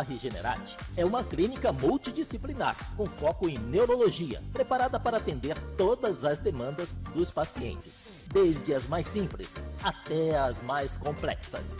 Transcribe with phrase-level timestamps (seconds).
[0.00, 6.38] A Regenerate é uma clínica multidisciplinar com foco em neurologia, preparada para atender todas as
[6.38, 7.98] demandas dos pacientes,
[8.32, 11.76] desde as mais simples até as mais complexas.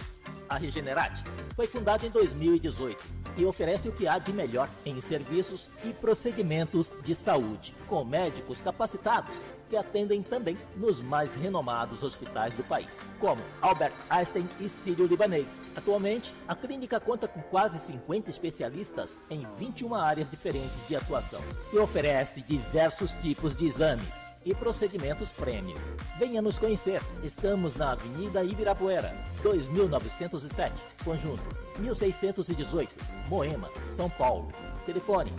[0.51, 1.25] A Regenerate
[1.57, 3.03] foi fundada em 2018
[3.39, 8.61] e oferece o que há de melhor em serviços e procedimentos de saúde, com médicos
[8.61, 9.35] capacitados
[9.71, 12.91] que atendem também nos mais renomados hospitais do país,
[13.21, 15.63] como Albert Einstein e Sírio-Libanês.
[15.77, 21.41] Atualmente, a clínica conta com quase 50 especialistas em 21 áreas diferentes de atuação
[21.73, 25.77] e oferece diversos tipos de exames e procedimentos premium.
[26.19, 27.01] Venha nos conhecer.
[27.23, 30.75] Estamos na Avenida Ibirapuera, 2907,
[31.05, 31.45] Conjunto
[31.79, 32.93] 1618,
[33.29, 34.49] Moema, São Paulo.
[34.85, 35.33] Telefone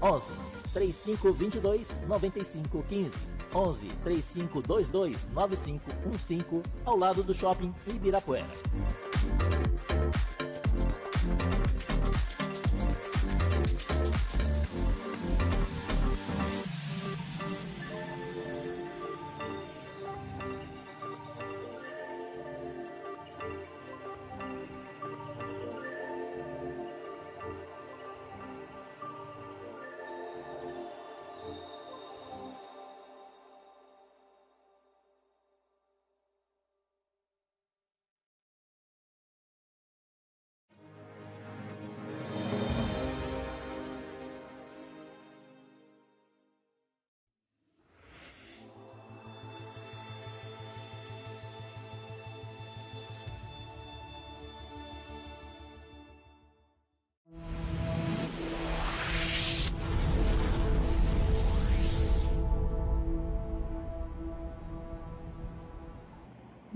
[0.00, 0.26] 11
[0.72, 8.46] 3522 9515 11 3522 9515 ao lado do shopping Ibirapuera.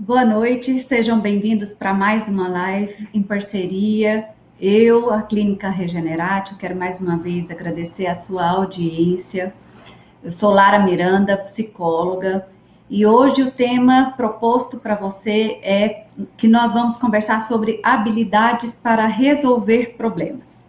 [0.09, 4.29] Boa noite, sejam bem-vindos para mais uma live em parceria.
[4.59, 9.53] Eu, a Clínica Regeneratio, quero mais uma vez agradecer a sua audiência.
[10.23, 12.47] Eu sou Lara Miranda, psicóloga,
[12.89, 19.05] e hoje o tema proposto para você é que nós vamos conversar sobre habilidades para
[19.05, 20.65] resolver problemas.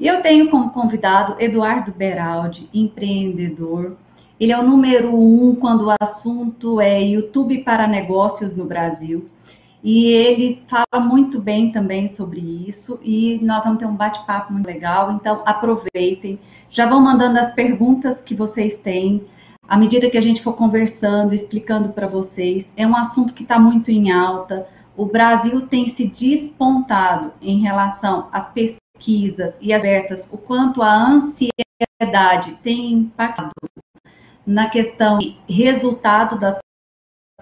[0.00, 3.96] E eu tenho como convidado Eduardo Beraldi, empreendedor,
[4.42, 9.26] ele é o número um quando o assunto é YouTube para negócios no Brasil.
[9.84, 12.98] E ele fala muito bem também sobre isso.
[13.04, 15.12] E nós vamos ter um bate-papo muito legal.
[15.12, 16.40] Então, aproveitem.
[16.68, 19.24] Já vão mandando as perguntas que vocês têm.
[19.68, 23.60] À medida que a gente for conversando, explicando para vocês, é um assunto que está
[23.60, 24.66] muito em alta.
[24.96, 32.58] O Brasil tem se despontado em relação às pesquisas e abertas, o quanto a ansiedade
[32.60, 33.52] tem impactado
[34.46, 36.58] na questão de resultado das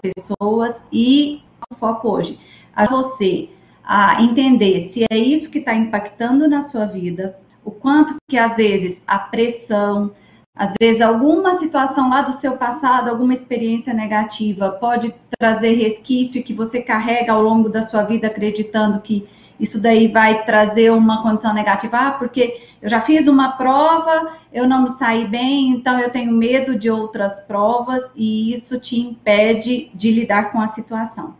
[0.02, 2.38] pessoas e o foco hoje.
[2.74, 3.48] A você
[3.82, 8.56] a entender se é isso que está impactando na sua vida, o quanto que às
[8.56, 10.12] vezes a pressão,
[10.54, 16.42] às vezes alguma situação lá do seu passado, alguma experiência negativa pode trazer resquício e
[16.42, 19.26] que você carrega ao longo da sua vida acreditando que
[19.60, 24.66] isso daí vai trazer uma condição negativa, ah, porque eu já fiz uma prova, eu
[24.66, 29.90] não me saí bem, então eu tenho medo de outras provas e isso te impede
[29.94, 31.36] de lidar com a situação.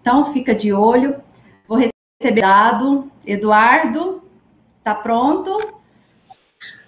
[0.00, 1.16] Então, fica de olho.
[1.66, 3.10] Vou receber dado.
[3.26, 4.22] Eduardo,
[4.82, 5.74] tá pronto?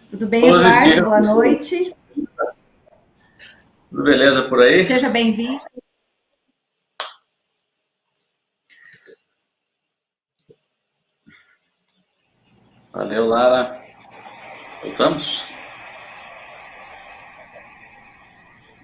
[0.09, 0.49] Tudo bem.
[0.49, 1.05] Eduardo?
[1.05, 1.95] Boa noite.
[3.91, 4.87] Tudo beleza por aí?
[4.87, 5.61] Seja bem-vindo.
[12.93, 13.81] Valeu, Lara.
[14.83, 15.45] Voltamos?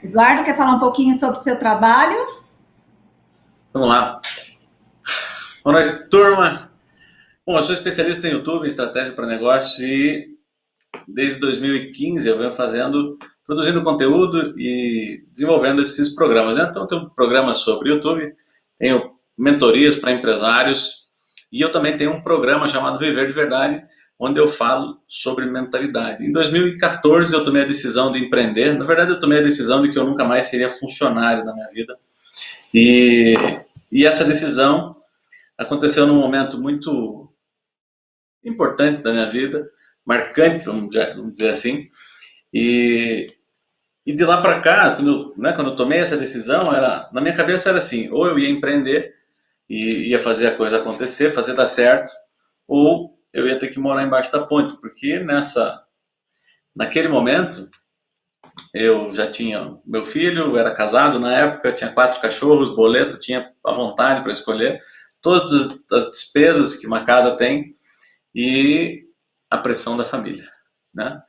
[0.02, 2.16] Eduardo, quer falar um pouquinho sobre o seu trabalho?
[3.72, 4.20] Vamos lá.
[5.64, 6.70] Boa noite, turma.
[7.44, 10.36] Bom, eu sou especialista em YouTube, em estratégia para negócios e
[11.08, 16.54] desde 2015 eu venho fazendo, produzindo conteúdo e desenvolvendo esses programas.
[16.54, 16.66] Né?
[16.70, 18.32] Então, tenho um programa sobre YouTube,
[18.78, 21.05] tenho mentorias para empresários,
[21.52, 23.84] e eu também tenho um programa chamado Viver de Verdade,
[24.18, 26.24] onde eu falo sobre mentalidade.
[26.24, 28.72] Em 2014 eu tomei a decisão de empreender.
[28.72, 31.68] Na verdade, eu tomei a decisão de que eu nunca mais seria funcionário na minha
[31.68, 31.96] vida.
[32.72, 33.34] E,
[33.92, 34.96] e essa decisão
[35.56, 37.30] aconteceu num momento muito
[38.44, 39.68] importante da minha vida,
[40.04, 41.86] marcante, vamos dizer assim.
[42.52, 43.32] E
[44.06, 47.34] E de lá para cá, quando, né, quando eu tomei essa decisão, era na minha
[47.34, 49.15] cabeça era assim: ou eu ia empreender
[49.68, 52.10] e ia fazer a coisa acontecer, fazer dar certo,
[52.66, 55.82] ou eu ia ter que morar embaixo da ponte, porque nessa
[56.74, 57.68] naquele momento
[58.74, 63.72] eu já tinha meu filho, era casado na época, tinha quatro cachorros, boleto, tinha a
[63.72, 64.80] vontade para escolher
[65.22, 67.72] todas as despesas que uma casa tem
[68.34, 69.04] e
[69.50, 70.48] a pressão da família,
[70.94, 71.20] né?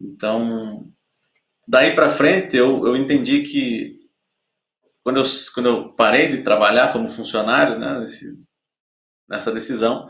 [0.00, 0.90] Então,
[1.66, 3.97] daí para frente eu, eu entendi que
[5.08, 5.24] quando eu,
[5.54, 8.26] quando eu parei de trabalhar como funcionário, né, nesse,
[9.26, 10.06] nessa decisão,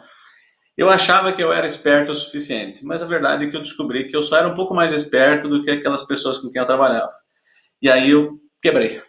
[0.76, 4.08] eu achava que eu era esperto o suficiente, mas a verdade é que eu descobri
[4.08, 6.66] que eu só era um pouco mais esperto do que aquelas pessoas com quem eu
[6.66, 7.12] trabalhava.
[7.80, 9.00] E aí eu quebrei.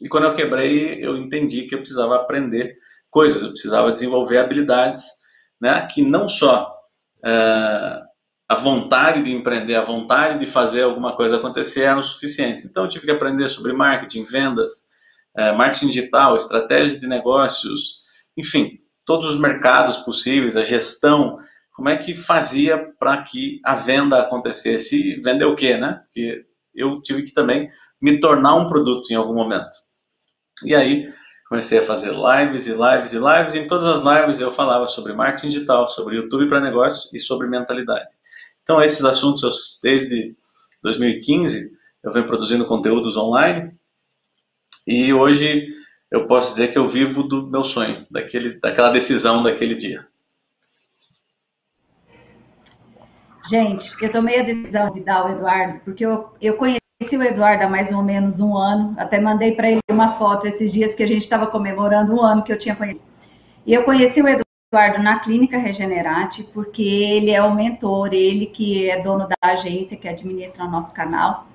[0.00, 2.74] E quando eu quebrei, eu entendi que eu precisava aprender
[3.10, 5.04] coisas, eu precisava desenvolver habilidades,
[5.60, 6.74] né, que não só
[7.22, 8.00] é,
[8.48, 12.66] a vontade de empreender, a vontade de fazer alguma coisa acontecer era o suficiente.
[12.66, 14.85] Então eu tive que aprender sobre marketing, vendas,
[15.36, 17.98] é, marketing digital, estratégia de negócios,
[18.36, 21.38] enfim, todos os mercados possíveis, a gestão,
[21.72, 25.20] como é que fazia para que a venda acontecesse?
[25.20, 26.00] Vender o quê, né?
[26.04, 26.44] Porque
[26.74, 29.76] eu tive que também me tornar um produto em algum momento.
[30.64, 31.06] E aí
[31.48, 33.54] comecei a fazer lives e lives e lives.
[33.54, 37.18] E em todas as lives eu falava sobre marketing digital, sobre YouTube para negócios e
[37.18, 38.08] sobre mentalidade.
[38.62, 40.34] Então esses assuntos desde
[40.82, 41.70] 2015
[42.02, 43.75] eu venho produzindo conteúdos online
[44.86, 45.66] e hoje
[46.10, 50.06] eu posso dizer que eu vivo do meu sonho, daquele, daquela decisão daquele dia.
[53.48, 57.64] Gente, eu tomei a decisão de dar o Eduardo, porque eu, eu conheci o Eduardo
[57.64, 61.02] há mais ou menos um ano, até mandei para ele uma foto esses dias que
[61.02, 63.04] a gente estava comemorando um ano que eu tinha conhecido.
[63.64, 68.90] E eu conheci o Eduardo na Clínica Regenerate, porque ele é o mentor, ele que
[68.90, 71.46] é dono da agência que administra o nosso canal.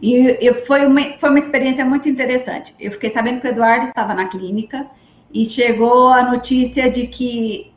[0.00, 2.74] E eu, foi, uma, foi uma experiência muito interessante.
[2.78, 4.86] Eu fiquei sabendo que o Eduardo estava na clínica
[5.32, 7.72] e chegou a notícia de que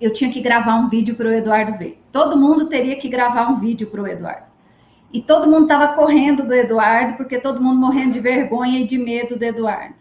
[0.00, 2.02] eu tinha que gravar um vídeo para o Eduardo ver.
[2.10, 4.46] Todo mundo teria que gravar um vídeo para o Eduardo.
[5.12, 8.98] E todo mundo estava correndo do Eduardo, porque todo mundo morrendo de vergonha e de
[8.98, 9.94] medo do Eduardo.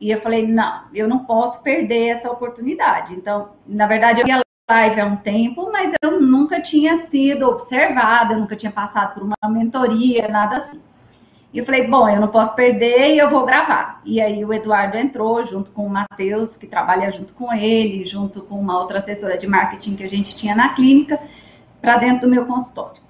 [0.00, 3.14] E eu falei, não, eu não posso perder essa oportunidade.
[3.14, 8.34] Então, na verdade, eu ia live há um tempo, mas eu nunca tinha sido observada,
[8.34, 10.80] eu nunca tinha passado por uma mentoria, nada assim.
[11.52, 14.02] E eu falei, bom, eu não posso perder e eu vou gravar.
[14.04, 18.42] E aí o Eduardo entrou junto com o Matheus, que trabalha junto com ele, junto
[18.42, 21.20] com uma outra assessora de marketing que a gente tinha na clínica,
[21.80, 23.00] para dentro do meu consultório.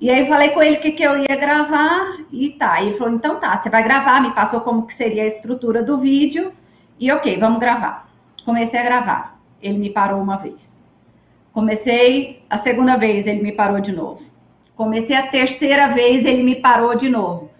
[0.00, 2.80] E aí falei com ele o que, que eu ia gravar e tá.
[2.80, 5.82] E ele falou, então tá, você vai gravar, me passou como que seria a estrutura
[5.82, 6.52] do vídeo
[7.00, 8.08] e ok, vamos gravar.
[8.44, 9.37] Comecei a gravar.
[9.60, 10.84] Ele me parou uma vez.
[11.52, 14.22] Comecei a segunda vez, ele me parou de novo.
[14.76, 17.50] Comecei a terceira vez, ele me parou de novo.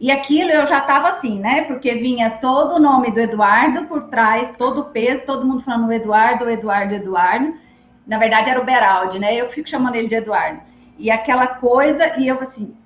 [0.00, 1.62] E aquilo eu já estava assim, né?
[1.62, 5.92] Porque vinha todo o nome do Eduardo por trás, todo o peso, todo mundo falando
[5.92, 7.54] Eduardo, Eduardo, Eduardo.
[8.06, 9.34] Na verdade era o Beraldi, né?
[9.34, 10.60] Eu fico chamando ele de Eduardo.
[10.96, 12.76] E aquela coisa, e eu assim.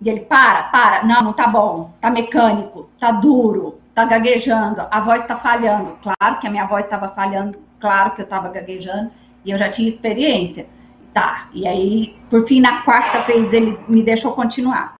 [0.00, 5.00] E ele, para, para, não, não tá bom, tá mecânico, tá duro, tá gaguejando, a
[5.00, 5.96] voz tá falhando.
[6.02, 9.10] Claro que a minha voz estava falhando claro que eu estava gaguejando
[9.44, 10.66] e eu já tinha experiência.
[11.12, 14.94] Tá, e aí, por fim, na quarta vez ele me deixou continuar.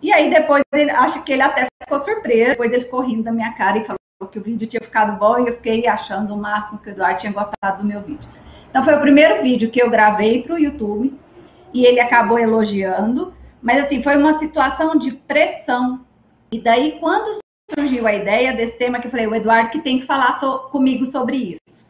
[0.00, 3.32] E aí depois ele, acho que ele até ficou surpreso, depois ele ficou rindo da
[3.32, 3.98] minha cara e falou
[4.30, 7.18] que o vídeo tinha ficado bom e eu fiquei achando o máximo que o Eduardo
[7.18, 8.28] tinha gostado do meu vídeo.
[8.70, 11.18] Então foi o primeiro vídeo que eu gravei para o YouTube
[11.74, 16.00] e ele acabou elogiando, mas assim, foi uma situação de pressão.
[16.50, 17.38] E daí, quando
[17.74, 20.60] surgiu a ideia desse tema, que eu falei, o Eduardo que tem que falar so,
[20.70, 21.87] comigo sobre isso.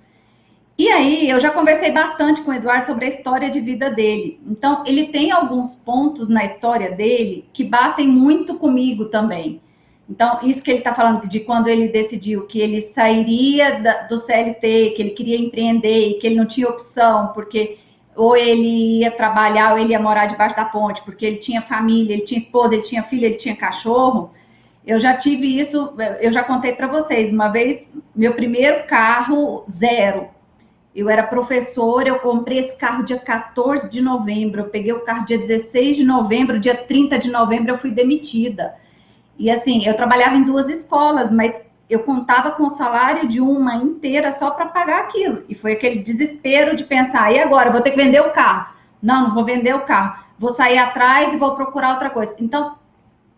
[0.79, 4.41] E aí, eu já conversei bastante com o Eduardo sobre a história de vida dele.
[4.47, 9.61] Então, ele tem alguns pontos na história dele que batem muito comigo também.
[10.09, 14.19] Então, isso que ele está falando de quando ele decidiu que ele sairia da, do
[14.19, 17.79] CLT, que ele queria empreender e que ele não tinha opção, porque
[18.15, 22.15] ou ele ia trabalhar ou ele ia morar debaixo da ponte, porque ele tinha família,
[22.15, 24.31] ele tinha esposa, ele tinha filha, ele tinha cachorro.
[24.87, 27.33] Eu já tive isso, eu já contei para vocês.
[27.33, 30.38] Uma vez, meu primeiro carro, zero
[30.99, 35.25] eu era professora, eu comprei esse carro dia 14 de novembro, eu peguei o carro
[35.25, 38.75] dia 16 de novembro, dia 30 de novembro eu fui demitida.
[39.39, 43.77] E assim, eu trabalhava em duas escolas, mas eu contava com o salário de uma
[43.77, 45.45] inteira só para pagar aquilo.
[45.49, 47.71] E foi aquele desespero de pensar, e agora?
[47.71, 48.75] Vou ter que vender o carro.
[49.01, 50.25] Não, não vou vender o carro.
[50.37, 52.35] Vou sair atrás e vou procurar outra coisa.
[52.41, 52.77] Então,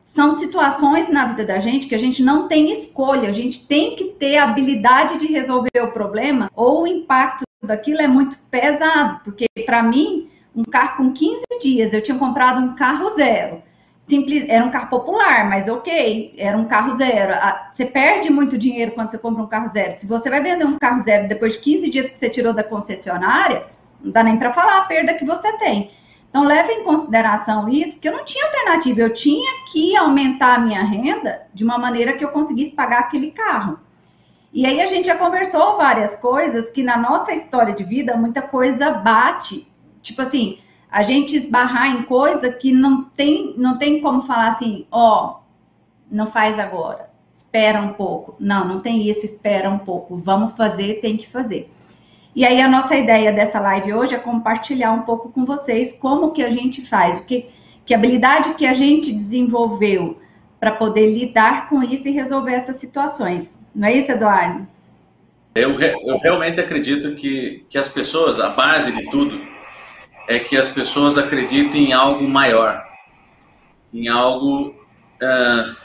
[0.03, 3.95] são situações na vida da gente que a gente não tem escolha, a gente tem
[3.95, 9.21] que ter a habilidade de resolver o problema ou o impacto daquilo é muito pesado,
[9.25, 13.63] porque para mim, um carro com 15 dias, eu tinha comprado um carro zero,
[13.99, 17.35] simples, era um carro popular, mas ok, era um carro zero.
[17.71, 19.93] Você perde muito dinheiro quando você compra um carro zero.
[19.93, 22.65] Se você vai vender um carro zero depois de 15 dias que você tirou da
[22.65, 23.67] concessionária,
[24.03, 25.91] não dá nem para falar a perda que você tem.
[26.29, 30.59] Então, leve em consideração isso, que eu não tinha alternativa, eu tinha que aumentar a
[30.61, 33.79] minha renda de uma maneira que eu conseguisse pagar aquele carro.
[34.53, 38.43] E aí a gente já conversou várias coisas que na nossa história de vida muita
[38.43, 39.71] coisa bate.
[40.03, 40.59] Tipo assim,
[40.91, 45.41] a gente esbarrar em coisa que não tem, não tem como falar assim, ó, oh,
[46.11, 48.35] não faz agora, espera um pouco.
[48.41, 50.17] Não, não tem isso, espera um pouco.
[50.17, 51.71] Vamos fazer, tem que fazer.
[52.35, 56.33] E aí a nossa ideia dessa live hoje é compartilhar um pouco com vocês como
[56.33, 57.49] que a gente faz, o que,
[57.85, 60.19] que habilidade que a gente desenvolveu
[60.61, 63.65] para poder lidar com isso e resolver essas situações.
[63.75, 64.69] Não é isso, Eduardo?
[65.55, 69.41] Eu, eu realmente acredito que, que as pessoas, a base de tudo,
[70.29, 72.87] é que as pessoas acreditem em algo maior,
[73.93, 75.77] em algo uh,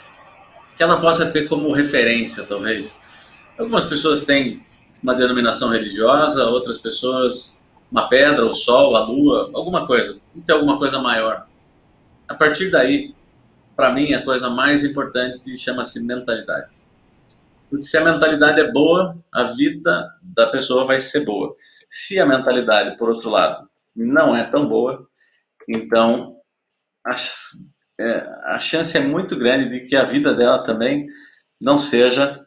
[0.76, 2.96] que ela possa ter como referência, talvez.
[3.58, 4.62] Algumas pessoas têm
[5.02, 7.56] uma denominação religiosa, outras pessoas
[7.90, 10.18] uma pedra, o sol, a lua, alguma coisa.
[10.46, 11.46] Tem alguma coisa maior.
[12.28, 13.14] A partir daí,
[13.76, 16.82] para mim, a coisa mais importante chama-se mentalidade.
[17.68, 21.54] Porque se a mentalidade é boa, a vida da pessoa vai ser boa.
[21.88, 25.06] Se a mentalidade, por outro lado, não é tão boa,
[25.68, 26.36] então
[27.04, 27.14] a,
[28.00, 31.06] é, a chance é muito grande de que a vida dela também
[31.60, 32.46] não seja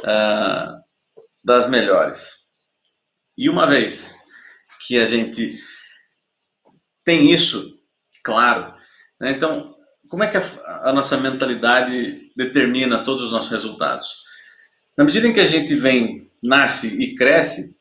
[0.00, 0.84] uh,
[1.42, 2.36] das melhores.
[3.36, 4.14] E uma vez
[4.86, 5.58] que a gente
[7.04, 7.78] tem isso
[8.22, 8.74] claro,
[9.20, 9.77] né, então
[10.08, 10.42] como é que a,
[10.84, 14.08] a nossa mentalidade determina todos os nossos resultados?
[14.96, 17.76] Na medida em que a gente vem, nasce e cresce,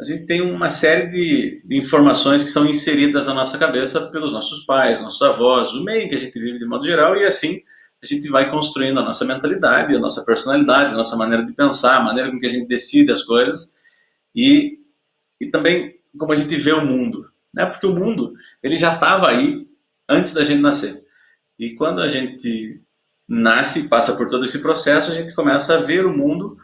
[0.00, 4.32] a gente tem uma série de, de, informações que são inseridas na nossa cabeça pelos
[4.32, 7.62] nossos pais, nossos avós, o meio que a gente vive de modo geral, e assim
[8.02, 11.96] a gente vai construindo a nossa mentalidade, a nossa personalidade, a nossa maneira de pensar,
[11.96, 13.74] a maneira com que a gente decide as coisas
[14.34, 14.78] e,
[15.40, 17.64] e também como a gente vê o mundo, né?
[17.64, 19.66] Porque o mundo ele já estava aí
[20.08, 21.05] antes da gente nascer.
[21.58, 22.80] E quando a gente
[23.28, 26.56] nasce, passa por todo esse processo, a gente começa a ver o mundo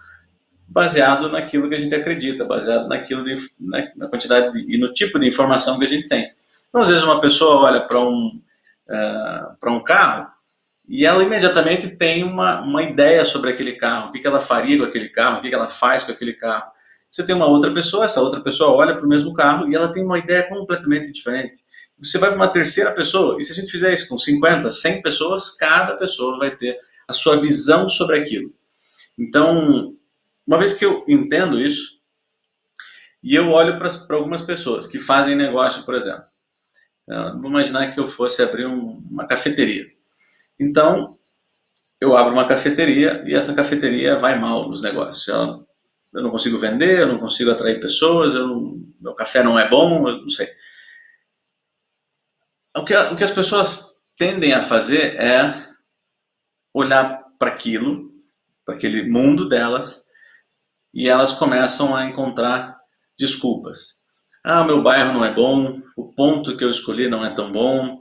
[0.68, 4.92] baseado naquilo que a gente acredita, baseado naquilo de, na, na, quantidade de, e no
[4.92, 6.30] tipo de informação que a gente tem.
[6.68, 8.40] Então, às vezes uma pessoa olha para um
[8.88, 10.28] uh, para um carro
[10.88, 14.78] e ela imediatamente tem uma, uma ideia sobre aquele carro, o que, que ela faria
[14.78, 16.70] com aquele carro, o que, que ela faz com aquele carro.
[17.10, 19.92] Você tem uma outra pessoa, essa outra pessoa olha para o mesmo carro e ela
[19.92, 21.60] tem uma ideia completamente diferente.
[22.02, 25.02] Você vai para uma terceira pessoa, e se a gente fizer isso com 50, 100
[25.02, 28.52] pessoas, cada pessoa vai ter a sua visão sobre aquilo.
[29.18, 29.94] Então,
[30.46, 31.92] uma vez que eu entendo isso,
[33.22, 36.24] e eu olho para algumas pessoas que fazem negócio, por exemplo.
[37.08, 39.86] Uh, vou imaginar que eu fosse abrir um, uma cafeteria.
[40.58, 41.16] Então,
[42.00, 45.28] eu abro uma cafeteria e essa cafeteria vai mal nos negócios.
[45.28, 45.64] Ela,
[46.12, 50.08] eu não consigo vender, eu não consigo atrair pessoas, não, meu café não é bom,
[50.08, 50.48] eu não sei.
[52.76, 55.66] O que, o que as pessoas tendem a fazer é
[56.72, 58.10] olhar para aquilo,
[58.64, 60.02] para aquele mundo delas,
[60.94, 62.78] e elas começam a encontrar
[63.18, 64.00] desculpas.
[64.44, 67.98] Ah, meu bairro não é bom, o ponto que eu escolhi não é tão bom,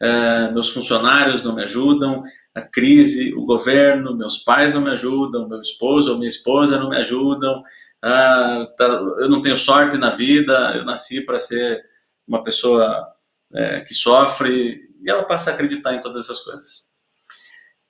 [0.00, 2.22] é, meus funcionários não me ajudam,
[2.54, 6.90] a crise, o governo, meus pais não me ajudam, meu esposo ou minha esposa não
[6.90, 7.62] me ajudam,
[8.02, 11.84] ah, tá, eu não tenho sorte na vida, eu nasci para ser
[12.26, 13.06] uma pessoa
[13.54, 16.90] é, que sofre, e ela passa a acreditar em todas essas coisas.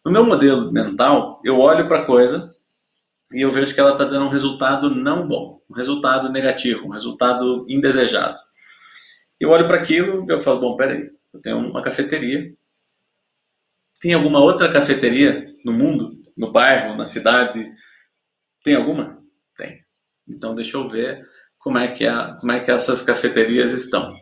[0.04, 2.52] No meu modelo mental, eu olho para a coisa
[3.32, 6.90] e eu vejo que ela está dando um resultado não bom, um resultado negativo, um
[6.90, 8.38] resultado indesejado.
[9.38, 12.52] Eu olho para aquilo e eu falo, bom, peraí, eu tenho uma cafeteria.
[14.00, 17.70] Tem alguma outra cafeteria no mundo, no bairro, na cidade?
[18.64, 19.22] Tem alguma?
[19.56, 19.84] Tem.
[20.28, 21.24] Então deixa eu ver
[21.58, 24.12] como é que, a, como é que essas cafeterias estão.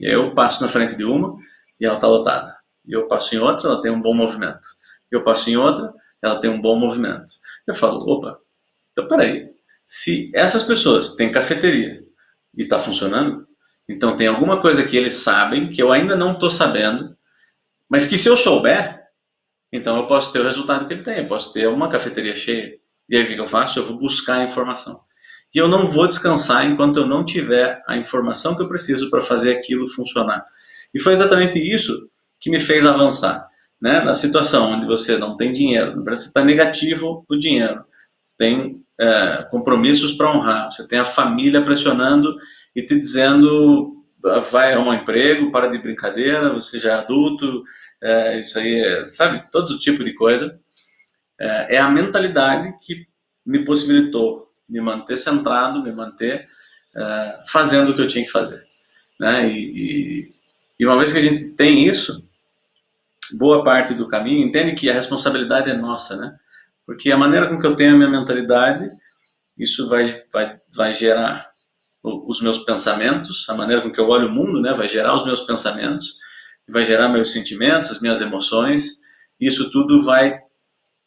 [0.00, 1.36] E aí eu passo na frente de uma
[1.80, 2.56] e ela está lotada.
[2.86, 4.66] E eu passo em outra, ela tem um bom movimento.
[5.10, 7.32] Eu passo em outra, ela tem um bom movimento.
[7.66, 8.38] Eu falo, opa,
[8.92, 9.50] então, peraí,
[9.86, 12.02] se essas pessoas têm cafeteria
[12.56, 13.46] e está funcionando,
[13.88, 17.16] então tem alguma coisa que eles sabem que eu ainda não estou sabendo,
[17.88, 19.02] mas que se eu souber,
[19.72, 22.78] então eu posso ter o resultado que ele tem, eu posso ter uma cafeteria cheia.
[23.08, 23.78] E aí o que eu faço?
[23.78, 25.00] Eu vou buscar a informação.
[25.54, 29.20] E eu não vou descansar enquanto eu não tiver a informação que eu preciso para
[29.20, 30.44] fazer aquilo funcionar.
[30.92, 32.08] E foi exatamente isso
[32.40, 33.46] que me fez avançar.
[33.80, 34.00] Né?
[34.00, 37.84] Na situação onde você não tem dinheiro, você está negativo no dinheiro,
[38.36, 42.34] tem é, compromissos para honrar, você tem a família pressionando
[42.74, 43.94] e te dizendo
[44.50, 47.62] vai arrumar um emprego, para de brincadeira, você já é adulto,
[48.02, 50.58] é, isso aí é, sabe, todo tipo de coisa.
[51.38, 53.06] É, é, a mentalidade que
[53.44, 56.48] me possibilitou me manter centrado, me manter
[56.96, 58.60] é, fazendo o que eu tinha que fazer.
[59.20, 59.48] Né?
[59.48, 60.34] E, e,
[60.80, 62.28] e uma vez que a gente tem isso,
[63.34, 66.36] boa parte do caminho entende que a responsabilidade é nossa, né?
[66.84, 68.90] Porque a maneira com que eu tenho a minha mentalidade,
[69.56, 71.48] isso vai, vai, vai gerar
[72.02, 75.24] os meus pensamentos, a maneira com que eu olho o mundo, né, vai gerar os
[75.24, 76.14] meus pensamentos,
[76.68, 78.98] vai gerar meus sentimentos, as minhas emoções.
[79.40, 80.38] Isso tudo vai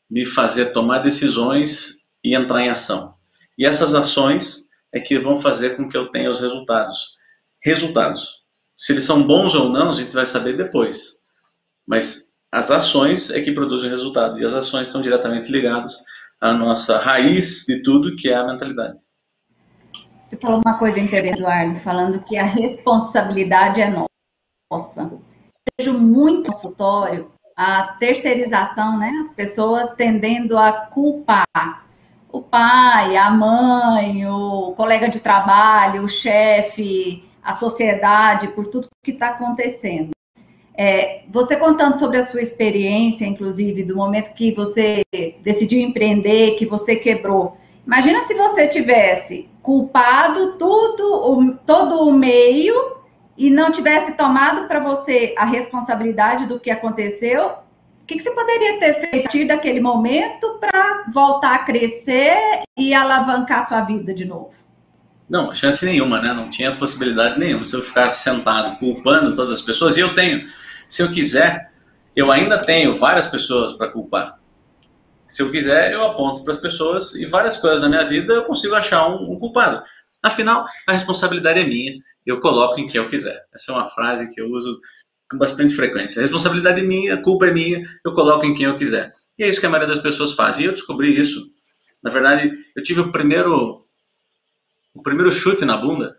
[0.09, 3.16] me fazer tomar decisões e entrar em ação.
[3.57, 7.15] E essas ações é que vão fazer com que eu tenha os resultados.
[7.63, 8.43] Resultados.
[8.75, 11.13] Se eles são bons ou não, a gente vai saber depois.
[11.85, 14.39] Mas as ações é que produzem resultado.
[14.39, 15.97] E as ações estão diretamente ligadas
[16.39, 18.99] à nossa raiz de tudo, que é a mentalidade.
[20.05, 23.89] Você falou uma coisa interessante, Eduardo, falando que a responsabilidade é
[24.69, 25.01] nossa.
[25.01, 25.21] Eu
[25.79, 29.09] vejo muito consultório a terceirização, né?
[29.21, 31.86] As pessoas tendendo a culpar
[32.31, 39.11] o pai, a mãe, o colega de trabalho, o chefe, a sociedade por tudo que
[39.11, 40.11] está acontecendo.
[40.79, 45.01] É, você contando sobre a sua experiência, inclusive, do momento que você
[45.41, 47.57] decidiu empreender, que você quebrou.
[47.85, 52.97] Imagina se você tivesse culpado tudo, todo o meio
[53.35, 57.53] e não tivesse tomado para você a responsabilidade do que aconteceu,
[58.07, 62.93] que, que, você poderia ter feito a partir daquele momento para voltar a crescer e
[62.93, 64.51] alavancar sua vida de novo?
[65.29, 66.33] Não, chance nenhuma, né?
[66.33, 67.65] Não tinha possibilidade nenhuma.
[67.65, 70.47] Se eu ficasse sentado culpando todas as pessoas, e eu tenho,
[70.87, 71.71] se eu quiser,
[72.15, 74.37] eu ainda tenho várias pessoas para culpar
[75.27, 78.45] se eu quiser, eu aponto para as pessoas e várias coisas na minha vida eu
[78.45, 79.83] consigo achar um, um, culpado.
[80.23, 81.93] Afinal, a responsabilidade é minha,
[82.25, 83.45] eu coloco em quem eu quiser.
[83.53, 84.79] Essa é uma frase que eu uso
[85.29, 86.19] com bastante frequência.
[86.19, 89.13] A responsabilidade é minha, a culpa é minha, eu coloco em quem eu quiser.
[89.37, 90.59] E é isso que a maioria das pessoas faz.
[90.59, 91.43] E eu descobri isso.
[92.01, 93.81] Na verdade, eu tive o primeiro,
[94.93, 96.15] o primeiro chute na bunda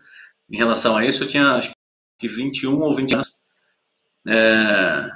[0.49, 1.23] em relação a isso.
[1.23, 1.71] Eu tinha acho
[2.17, 3.33] que 21 ou 20 anos.
[4.27, 5.09] É,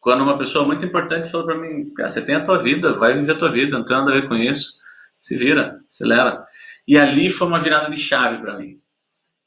[0.00, 3.32] quando uma pessoa muito importante falou para mim, você tem a tua vida, vai viver
[3.32, 4.78] a tua vida, não tem nada a ver com isso,
[5.20, 6.46] se vira, acelera.
[6.86, 8.80] E ali foi uma virada de chave para mim,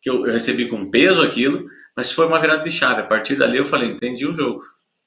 [0.02, 3.02] que eu, eu, recebi com peso aquilo, mas foi uma virada de chave.
[3.02, 4.64] A partir dali eu falei, entendi o jogo.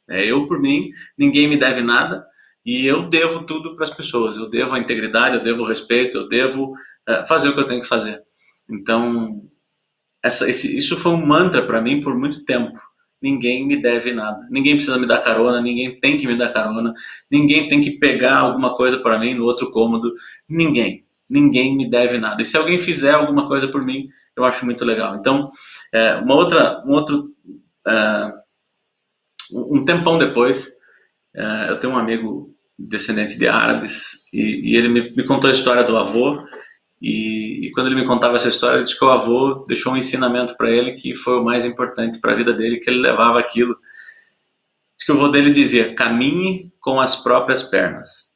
[0.09, 2.27] É, eu por mim, ninguém me deve nada
[2.65, 4.37] e eu devo tudo para as pessoas.
[4.37, 6.75] Eu devo a integridade, eu devo o respeito, eu devo
[7.09, 8.23] é, fazer o que eu tenho que fazer.
[8.71, 9.43] Então,
[10.23, 12.79] essa, esse, isso foi um mantra para mim por muito tempo
[13.25, 14.47] ninguém me deve nada.
[14.51, 16.93] Ninguém precisa me dar carona, ninguém tem que me dar carona,
[17.31, 20.13] ninguém tem que pegar alguma coisa para mim no outro cômodo.
[20.47, 21.07] Ninguém.
[21.29, 22.43] Ninguém me deve nada.
[22.43, 25.17] E se alguém fizer alguma coisa por mim, eu acho muito legal.
[25.17, 25.47] Então,
[25.93, 27.31] é, uma outra, um outro,
[27.87, 28.33] é,
[29.53, 30.69] um tempão depois,
[31.35, 35.53] é, eu tenho um amigo descendente de árabes e, e ele me, me contou a
[35.53, 36.45] história do avô
[37.01, 39.97] e, e, quando ele me contava essa história, ele disse que o avô deixou um
[39.97, 43.39] ensinamento para ele que foi o mais importante para a vida dele, que ele levava
[43.39, 43.77] aquilo.
[44.97, 48.33] Diz que o avô dele dizia: caminhe com as próprias pernas.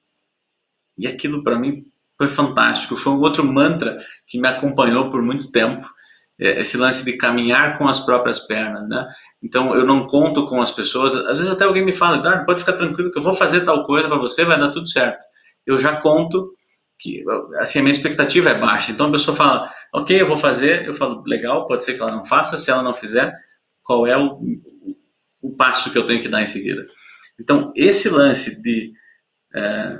[0.98, 1.86] E aquilo para mim
[2.18, 2.96] foi fantástico.
[2.96, 5.88] Foi um outro mantra que me acompanhou por muito tempo.
[6.40, 9.08] É, esse lance de caminhar com as próprias pernas, né?
[9.42, 11.14] Então eu não conto com as pessoas.
[11.14, 13.84] Às vezes até alguém me fala, Eduardo, pode ficar tranquilo que eu vou fazer tal
[13.84, 15.24] coisa para você, vai dar tudo certo.
[15.66, 16.50] Eu já conto
[16.98, 17.24] que
[17.58, 18.92] assim a minha expectativa é baixa.
[18.92, 22.12] Então a pessoa fala, ok, eu vou fazer, eu falo, legal, pode ser que ela
[22.12, 23.32] não faça, se ela não fizer,
[23.82, 24.40] qual é o,
[25.42, 26.84] o passo que eu tenho que dar em seguida?
[27.40, 28.92] Então esse lance de
[29.54, 29.98] é,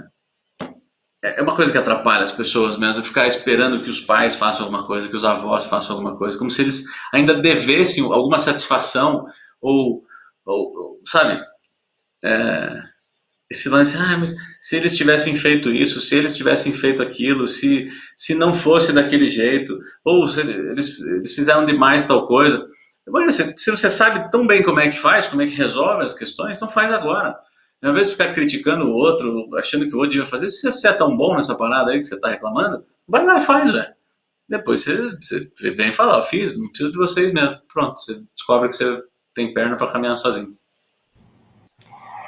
[1.22, 4.86] é uma coisa que atrapalha as pessoas mesmo, ficar esperando que os pais façam alguma
[4.86, 9.26] coisa, que os avós façam alguma coisa, como se eles ainda devessem alguma satisfação
[9.60, 10.04] ou,
[10.44, 11.42] ou sabe?
[12.24, 12.82] É,
[13.50, 17.88] esse lance, ah, mas se eles tivessem feito isso, se eles tivessem feito aquilo, se,
[18.14, 22.64] se não fosse daquele jeito, ou se eles, eles fizeram demais tal coisa.
[23.32, 26.12] Se, se você sabe tão bem como é que faz, como é que resolve as
[26.12, 27.34] questões, então faz agora.
[27.82, 30.88] Ao invés de ficar criticando o outro, achando que o outro devia fazer, se você
[30.88, 33.94] é tão bom nessa parada aí que você está reclamando, vai lá e faz, velho.
[34.48, 37.58] Depois você, você vem falar, eu fiz, não preciso de vocês mesmo.
[37.72, 39.02] Pronto, você descobre que você
[39.34, 40.56] tem perna para caminhar sozinho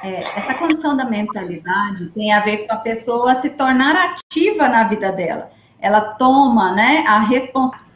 [0.03, 4.87] é, essa condição da mentalidade tem a ver com a pessoa se tornar ativa na
[4.87, 5.51] vida dela.
[5.79, 7.90] Ela toma né, a responsabilidade.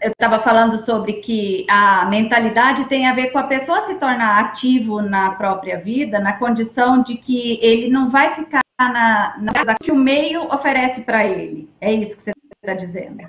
[0.00, 4.40] Eu estava falando sobre que a mentalidade tem a ver com a pessoa se tornar
[4.40, 9.92] ativo na própria vida, na condição de que ele não vai ficar na, na que
[9.92, 11.68] o meio oferece para ele.
[11.80, 12.32] É isso que você
[12.62, 13.28] está dizendo.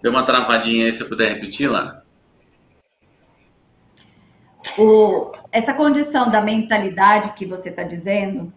[0.00, 2.04] Deu uma travadinha aí, se você puder repetir lá.
[4.78, 8.52] o, essa condição da mentalidade que você está dizendo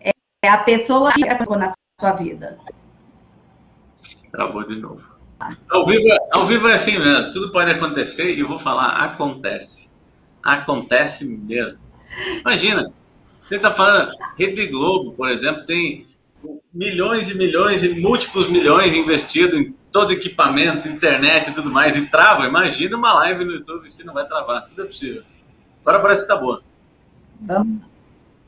[0.00, 2.58] é a pessoa que na sua vida.
[4.30, 5.15] Travou de novo.
[5.70, 9.90] Ao vivo, ao vivo é assim mesmo, tudo pode acontecer e eu vou falar, acontece.
[10.42, 11.78] Acontece mesmo.
[12.40, 12.88] Imagina,
[13.40, 16.06] você está falando, Rede Globo, por exemplo, tem
[16.72, 22.06] milhões e milhões e múltiplos milhões investidos em todo equipamento, internet e tudo mais, e
[22.06, 22.46] trava.
[22.46, 25.22] Imagina uma live no YouTube se não vai travar, tudo é possível.
[25.82, 26.62] Agora parece que tá boa.
[27.40, 27.84] Vamos.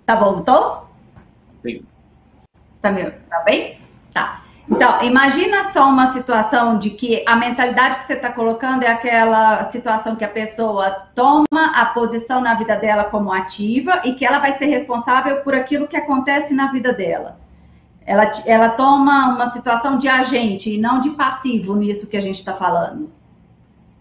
[0.07, 0.91] Tá bom, voltou?
[1.59, 1.83] Sim.
[2.81, 3.79] Tá, meu, tá bem?
[4.13, 4.43] Tá.
[4.71, 9.65] Então, imagina só uma situação de que a mentalidade que você está colocando é aquela
[9.71, 14.39] situação que a pessoa toma a posição na vida dela como ativa e que ela
[14.39, 17.39] vai ser responsável por aquilo que acontece na vida dela.
[18.05, 22.37] Ela, ela toma uma situação de agente e não de passivo nisso que a gente
[22.37, 23.11] está falando.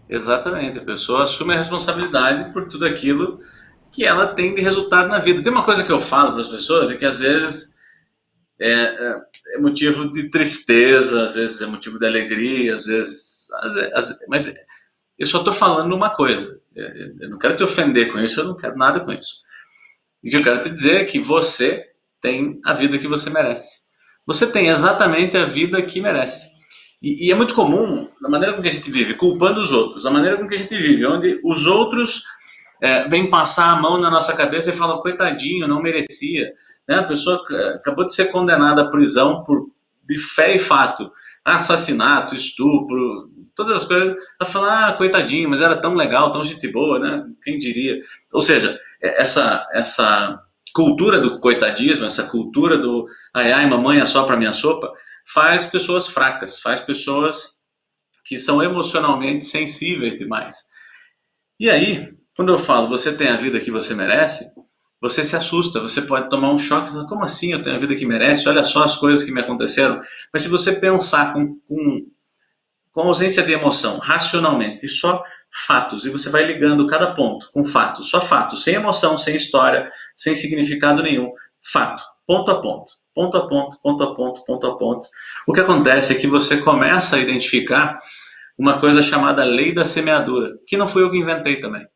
[0.08, 3.40] Exatamente, a pessoa assume a responsabilidade por tudo aquilo
[3.90, 5.42] que ela tem de resultado na vida.
[5.42, 7.77] Tem uma coisa que eu falo para as pessoas é que às vezes
[8.60, 9.20] é, é,
[9.54, 13.46] é, motivo de tristeza, às vezes é motivo de alegria, às vezes.
[13.94, 14.52] Às mas
[15.18, 16.60] eu só estou falando uma coisa.
[16.76, 19.36] É, eu não quero te ofender com isso, eu não quero nada com isso.
[20.22, 21.84] E o que eu quero te dizer é que você
[22.20, 23.78] tem a vida que você merece.
[24.26, 26.46] Você tem exatamente a vida que merece.
[27.00, 30.04] E, e é muito comum, na maneira com que a gente vive, culpando os outros,
[30.04, 32.22] a maneira com que a gente vive, onde os outros
[32.82, 36.52] é, vêm passar a mão na nossa cabeça e falam, coitadinho, não merecia.
[36.88, 36.96] Né?
[36.96, 37.42] A pessoa
[37.74, 39.68] acabou de ser condenada à prisão por
[40.08, 41.12] de fé e fato,
[41.44, 44.16] assassinato, estupro, todas as coisas.
[44.40, 47.24] Ela fala, ah, coitadinho, mas era tão legal, tão gente boa, né?
[47.44, 48.00] Quem diria?
[48.32, 50.40] Ou seja, é, essa essa
[50.74, 54.92] cultura do coitadismo, essa cultura do ai ai, mamãe é só para minha sopa,
[55.32, 57.58] faz pessoas fracas, faz pessoas
[58.24, 60.56] que são emocionalmente sensíveis demais.
[61.58, 64.46] E aí, quando eu falo você tem a vida que você merece,
[65.00, 68.04] você se assusta, você pode tomar um choque, como assim eu tenho a vida que
[68.04, 68.48] merece?
[68.48, 70.00] Olha só as coisas que me aconteceram.
[70.32, 72.06] Mas se você pensar com, com,
[72.92, 75.22] com ausência de emoção, racionalmente, e só
[75.66, 79.88] fatos, e você vai ligando cada ponto com fatos, só fatos, sem emoção, sem história,
[80.16, 81.30] sem significado nenhum,
[81.62, 85.08] fato, ponto a ponto, ponto a ponto, ponto a ponto, ponto a ponto.
[85.46, 87.96] O que acontece é que você começa a identificar
[88.58, 91.86] uma coisa chamada lei da semeadura, que não foi eu que inventei também.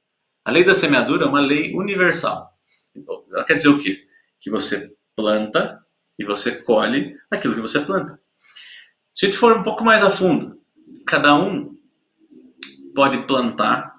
[0.44, 2.51] A lei da semeadura é uma lei universal.
[2.94, 4.06] Ela quer dizer o quê?
[4.40, 5.80] Que você planta
[6.18, 8.20] e você colhe aquilo que você planta.
[9.14, 10.60] Se a gente for um pouco mais a fundo,
[11.06, 11.76] cada um
[12.94, 13.92] pode plantar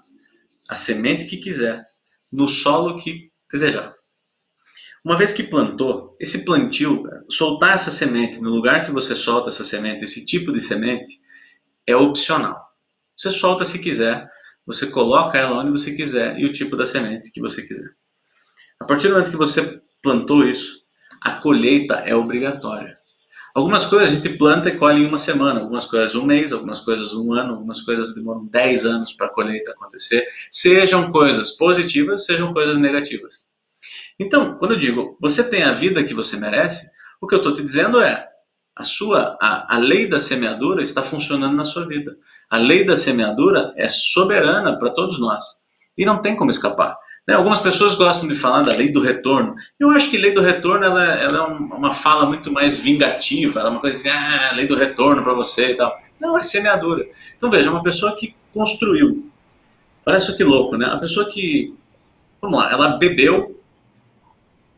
[0.68, 1.84] a semente que quiser
[2.32, 3.94] no solo que desejar.
[5.04, 9.64] Uma vez que plantou, esse plantio, soltar essa semente no lugar que você solta essa
[9.64, 11.20] semente, esse tipo de semente,
[11.86, 12.60] é opcional.
[13.16, 14.28] Você solta se quiser,
[14.66, 17.90] você coloca ela onde você quiser e o tipo da semente que você quiser.
[18.84, 20.82] A partir do momento que você plantou isso,
[21.22, 22.98] a colheita é obrigatória.
[23.56, 26.82] Algumas coisas a gente planta e colhe em uma semana, algumas coisas um mês, algumas
[26.82, 32.26] coisas um ano, algumas coisas demoram 10 anos para a colheita acontecer, sejam coisas positivas,
[32.26, 33.46] sejam coisas negativas.
[34.19, 36.86] Então, quando eu digo você tem a vida que você merece,
[37.22, 38.28] o que eu estou te dizendo é
[38.76, 42.17] a sua a, a lei da semeadura está funcionando na sua vida.
[42.50, 45.41] A lei da semeadura é soberana para todos nós
[45.98, 46.98] e não tem como escapar.
[47.28, 47.36] Né?
[47.36, 49.54] Algumas pessoas gostam de falar da lei do retorno.
[49.80, 53.70] Eu acho que lei do retorno ela, ela é uma fala muito mais vingativa, ela
[53.70, 55.98] é uma coisa assim, ah, lei do retorno para você e tal.
[56.20, 57.06] Não, é semeadura.
[57.38, 59.30] Então veja, uma pessoa que construiu.
[60.06, 60.86] Parece que louco, né?
[60.86, 61.74] A pessoa que,
[62.42, 63.60] vamos lá, ela bebeu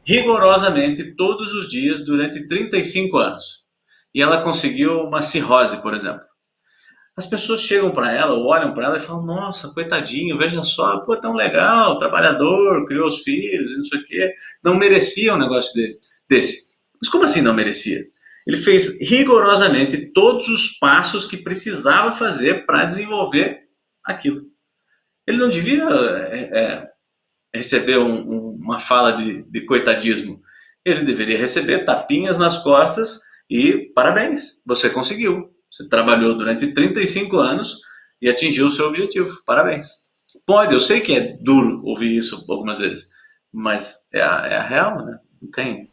[0.03, 3.65] rigorosamente todos os dias durante 35 anos.
[4.13, 6.25] E ela conseguiu uma cirrose, por exemplo.
[7.17, 11.15] As pessoas chegam para ela, olham para ela e falam: Nossa, coitadinho, veja só, pô,
[11.15, 14.33] tão legal, trabalhador, criou os filhos não sei o quê.
[14.63, 15.71] Não merecia um negócio
[16.29, 16.65] desse.
[16.99, 18.05] Mas como assim não merecia?
[18.45, 23.61] Ele fez rigorosamente todos os passos que precisava fazer para desenvolver
[24.03, 24.41] aquilo.
[25.25, 26.89] Ele não devia é, é,
[27.55, 30.41] receber um, um, uma fala de, de coitadismo.
[30.83, 35.54] Ele deveria receber tapinhas nas costas e parabéns, você conseguiu.
[35.75, 37.81] Você trabalhou durante 35 anos
[38.21, 39.35] e atingiu o seu objetivo.
[39.45, 39.87] Parabéns.
[40.45, 43.09] Pode, eu sei que é duro ouvir isso algumas vezes,
[43.51, 45.19] mas é a, é a real, né?
[45.41, 45.91] Não tem.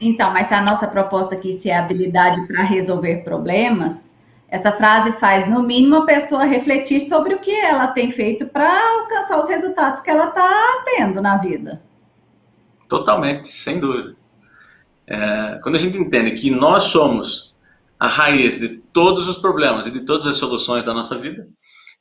[0.00, 4.08] Então, mas se a nossa proposta aqui se é habilidade para resolver problemas,
[4.48, 8.70] essa frase faz, no mínimo, a pessoa refletir sobre o que ela tem feito para
[9.00, 11.82] alcançar os resultados que ela está tendo na vida.
[12.88, 14.14] Totalmente, sem dúvida.
[15.04, 17.53] É, quando a gente entende que nós somos
[17.98, 21.46] a raiz de todos os problemas e de todas as soluções da nossa vida,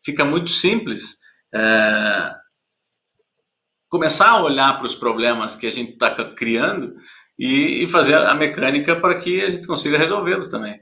[0.04, 1.18] fica muito simples
[1.54, 2.36] é,
[3.90, 6.96] começar a olhar para os problemas que a gente está criando
[7.38, 10.82] e, e fazer a mecânica para que a gente consiga resolvê-los também.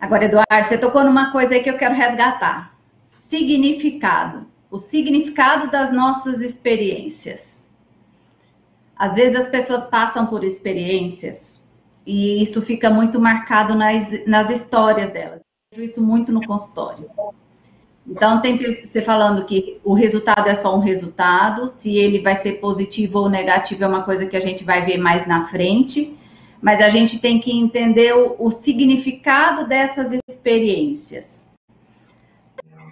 [0.00, 4.46] Agora, Eduardo, você tocou numa coisa aí que eu quero resgatar: significado.
[4.70, 7.68] O significado das nossas experiências.
[8.96, 11.59] Às vezes as pessoas passam por experiências
[12.06, 15.40] e isso fica muito marcado nas, nas histórias delas.
[15.72, 17.08] Eu vejo isso muito no consultório.
[18.06, 22.54] Então, tem você falando que o resultado é só um resultado, se ele vai ser
[22.54, 26.18] positivo ou negativo é uma coisa que a gente vai ver mais na frente
[26.60, 31.46] mas a gente tem que entender o, o significado dessas experiências.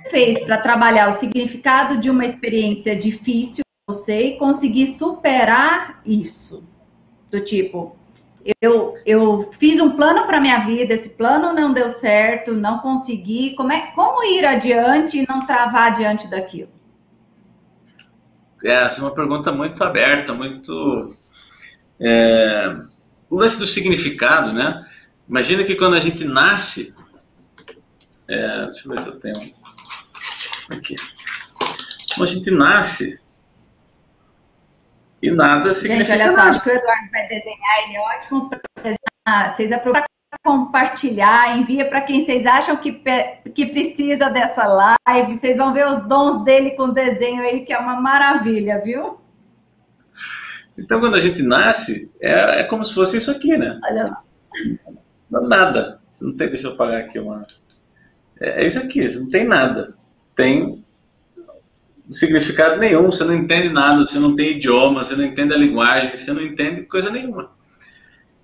[0.09, 6.64] Fez para trabalhar o significado de uma experiência difícil você e conseguir superar isso.
[7.31, 7.94] Do tipo,
[8.61, 13.54] eu, eu fiz um plano para minha vida, esse plano não deu certo, não consegui.
[13.54, 16.70] Como, é, como ir adiante e não travar diante daquilo?
[18.64, 21.16] É, essa é uma pergunta muito aberta, muito.
[22.00, 22.74] É
[23.30, 24.84] o lance do significado, né?
[25.28, 26.94] Imagina que quando a gente nasce.
[28.26, 29.54] É, deixa eu ver se eu tenho.
[30.70, 30.96] Aqui.
[32.14, 33.20] Quando a gente nasce.
[35.22, 36.16] E nada significa.
[36.16, 39.54] Gente, olha só, acho que o Eduardo vai desenhar, ele é ótimo para desenhar.
[39.54, 40.09] Vocês aproveitam
[40.44, 43.02] compartilhar, envia para quem vocês acham que,
[43.54, 45.37] que precisa dessa live.
[45.37, 49.18] Vocês vão ver os dons dele com desenho aí, que é uma maravilha, viu?
[50.76, 53.81] Então, quando a gente nasce, é, é como se fosse isso aqui, né?
[53.85, 54.22] Olha lá.
[55.28, 56.00] Não, nada.
[56.11, 57.44] Você não tem, deixa eu apagar aqui uma.
[58.40, 59.94] É, é isso aqui, você não tem nada.
[60.37, 60.85] Tem
[62.11, 66.14] significado nenhum, você não entende nada, você não tem idioma, você não entende a linguagem,
[66.14, 67.51] você não entende coisa nenhuma.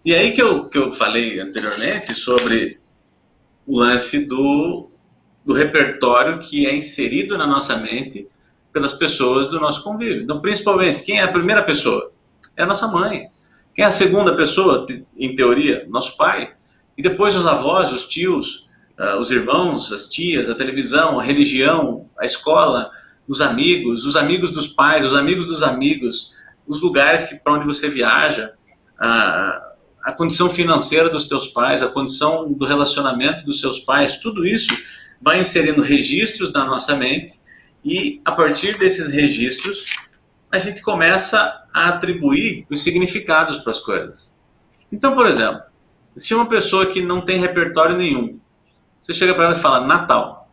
[0.05, 2.79] E aí que eu, que eu falei anteriormente sobre
[3.67, 4.91] o lance do,
[5.45, 8.29] do repertório que é inserido na nossa mente
[8.73, 10.23] pelas pessoas do nosso convívio.
[10.23, 12.13] Então, principalmente, quem é a primeira pessoa?
[12.57, 13.29] é a nossa mãe.
[13.75, 15.87] Quem é a segunda pessoa, em teoria?
[15.89, 16.53] Nosso pai.
[16.97, 22.09] E depois os avós, os tios, uh, os irmãos, as tias, a televisão, a religião,
[22.19, 22.91] a escola,
[23.27, 26.33] os amigos, os amigos dos pais, os amigos dos amigos,
[26.67, 28.53] os lugares que para onde você viaja,
[28.99, 29.73] a,
[30.05, 34.75] a condição financeira dos teus pais, a condição do relacionamento dos seus pais, tudo isso
[35.21, 37.41] vai inserindo registros na nossa mente
[37.85, 39.85] e a partir desses registros
[40.51, 44.35] a gente começa a atribuir os significados para as coisas.
[44.93, 45.63] Então, por exemplo,
[46.17, 48.39] se uma pessoa que não tem repertório nenhum,
[49.01, 50.49] você chega para ela e fala Natal.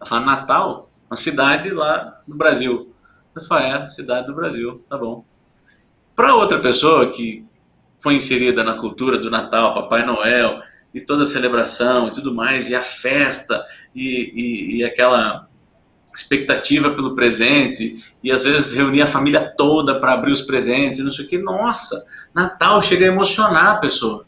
[0.00, 0.89] Ela fala Natal?
[1.10, 2.94] Uma cidade lá no Brasil.
[3.34, 5.24] Você fala, é, cidade do Brasil, tá bom.
[6.14, 7.44] Para outra pessoa que
[8.00, 10.62] foi inserida na cultura do Natal, Papai Noel,
[10.94, 15.48] e toda a celebração e tudo mais, e a festa, e, e, e aquela
[16.14, 21.10] expectativa pelo presente e às vezes reunir a família toda para abrir os presentes, não
[21.10, 21.38] sei o que.
[21.38, 24.26] Nossa, Natal chega a emocionar a pessoa.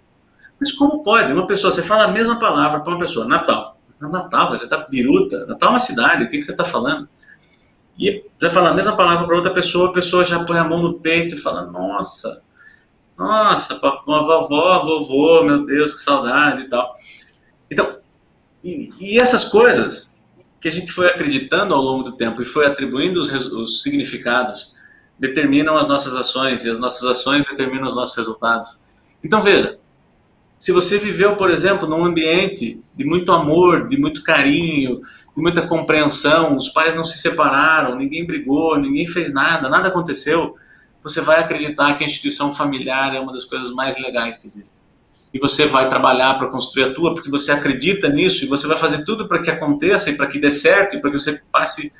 [0.60, 1.32] Mas como pode?
[1.32, 3.78] Uma pessoa, você fala a mesma palavra para uma pessoa, Natal.
[4.08, 5.46] Natal, você está biruta.
[5.46, 7.08] Natal é uma cidade, o que, que você está falando?
[7.98, 10.82] E você fala a mesma palavra para outra pessoa, a pessoa já põe a mão
[10.82, 12.42] no peito e fala, nossa,
[13.16, 16.92] nossa, uma vovó, vovô, meu Deus, que saudade e tal.
[17.70, 17.98] Então,
[18.64, 20.12] e, e essas coisas
[20.60, 24.72] que a gente foi acreditando ao longo do tempo e foi atribuindo os, os significados,
[25.18, 28.80] determinam as nossas ações e as nossas ações determinam os nossos resultados.
[29.22, 29.78] Então veja,
[30.62, 35.00] se você viveu, por exemplo, num ambiente de muito amor, de muito carinho,
[35.36, 40.54] de muita compreensão, os pais não se separaram, ninguém brigou, ninguém fez nada, nada aconteceu,
[41.02, 44.80] você vai acreditar que a instituição familiar é uma das coisas mais legais que existem
[45.34, 48.76] e você vai trabalhar para construir a tua, porque você acredita nisso e você vai
[48.76, 51.92] fazer tudo para que aconteça e para que dê certo e para que você passe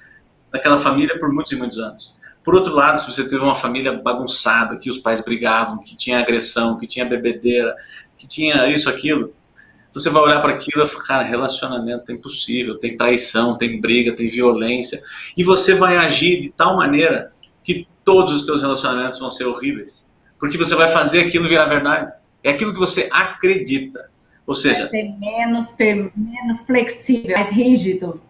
[0.53, 2.15] naquela família por muitos e muitos anos.
[2.45, 6.19] Por outro lado, se você teve uma família bagunçada, que os pais brigavam, que tinha
[6.19, 7.75] agressão, que tinha bebedeira,
[8.23, 9.35] que tinha isso, aquilo,
[9.93, 14.15] você vai olhar para aquilo e falar, cara, relacionamento é impossível, tem traição, tem briga,
[14.15, 15.03] tem violência,
[15.37, 17.31] e você vai agir de tal maneira
[17.65, 20.09] que todos os teus relacionamentos vão ser horríveis,
[20.39, 22.13] porque você vai fazer aquilo virar verdade.
[22.45, 24.11] É aquilo que você acredita.
[24.45, 24.89] Ou seja.
[24.89, 25.77] Vai ser menos,
[26.17, 28.21] menos flexível, mais rígido.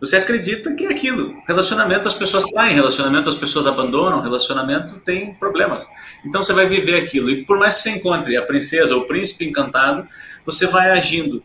[0.00, 1.34] Você acredita que é aquilo.
[1.46, 5.86] Relacionamento as pessoas caem, relacionamento as pessoas abandonam, relacionamento tem problemas.
[6.24, 7.30] Então você vai viver aquilo.
[7.30, 10.06] E por mais que você encontre a princesa ou o príncipe encantado,
[10.44, 11.42] você vai agindo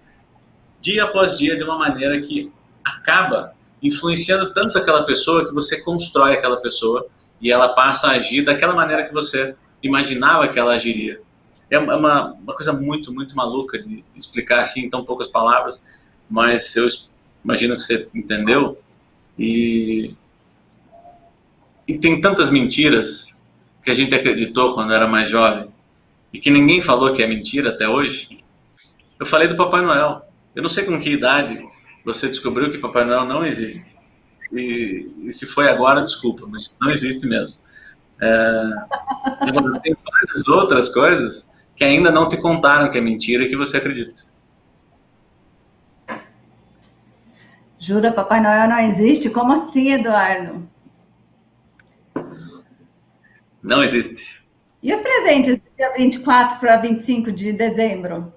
[0.81, 2.51] dia após dia de uma maneira que
[2.83, 7.07] acaba influenciando tanto aquela pessoa que você constrói aquela pessoa
[7.39, 11.21] e ela passa a agir daquela maneira que você imaginava que ela agiria.
[11.69, 15.83] É uma, uma coisa muito, muito maluca de, de explicar assim em tão poucas palavras,
[16.29, 16.87] mas eu
[17.47, 18.77] imagino que você entendeu.
[19.39, 20.13] E
[21.87, 23.33] e tem tantas mentiras
[23.81, 25.69] que a gente acreditou quando era mais jovem
[26.33, 28.39] e que ninguém falou que é mentira até hoje.
[29.17, 30.21] Eu falei do Papai Noel.
[30.53, 31.65] Eu não sei com que idade
[32.03, 33.97] você descobriu que Papai Noel não existe.
[34.51, 37.57] E, e se foi agora, desculpa, mas não existe mesmo.
[38.19, 38.61] É,
[39.83, 43.77] tem várias outras coisas que ainda não te contaram que é mentira e que você
[43.77, 44.26] acredita.
[47.87, 49.29] Jura, Papai Noel não existe?
[49.29, 50.67] Como assim, Eduardo?
[53.63, 54.43] Não existe.
[54.83, 58.33] E os presentes do dia 24 para 25 de dezembro?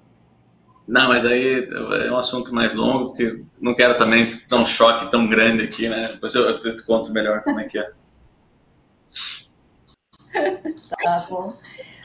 [0.86, 5.10] Não, mas aí é um assunto mais longo, porque não quero também dar um choque
[5.10, 6.10] tão grande aqui, né?
[6.12, 7.90] Depois eu, eu te conto melhor como é que é.
[10.88, 11.58] tá bom.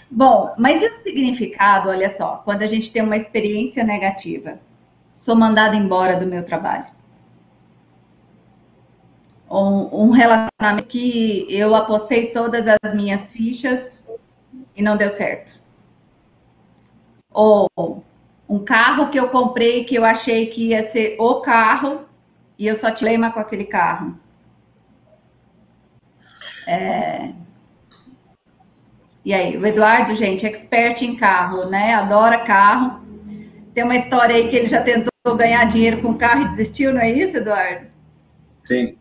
[0.09, 4.59] Bom, mas e o significado, olha só, quando a gente tem uma experiência negativa?
[5.13, 6.94] Sou mandada embora do meu trabalho
[9.57, 14.03] um, relacionamento que eu apostei todas as minhas fichas
[14.75, 15.59] e não deu certo.
[17.31, 17.69] Ou
[18.47, 22.01] um carro que eu comprei que eu achei que ia ser o carro
[22.57, 24.17] e eu só tive problema com aquele carro.
[26.67, 27.31] É...
[29.23, 31.95] E aí, o Eduardo, gente, expert em carro, né?
[31.95, 33.01] Adora carro.
[33.73, 37.01] Tem uma história aí que ele já tentou ganhar dinheiro com carro e desistiu, não
[37.01, 37.87] é isso, Eduardo?
[38.63, 38.95] Sim.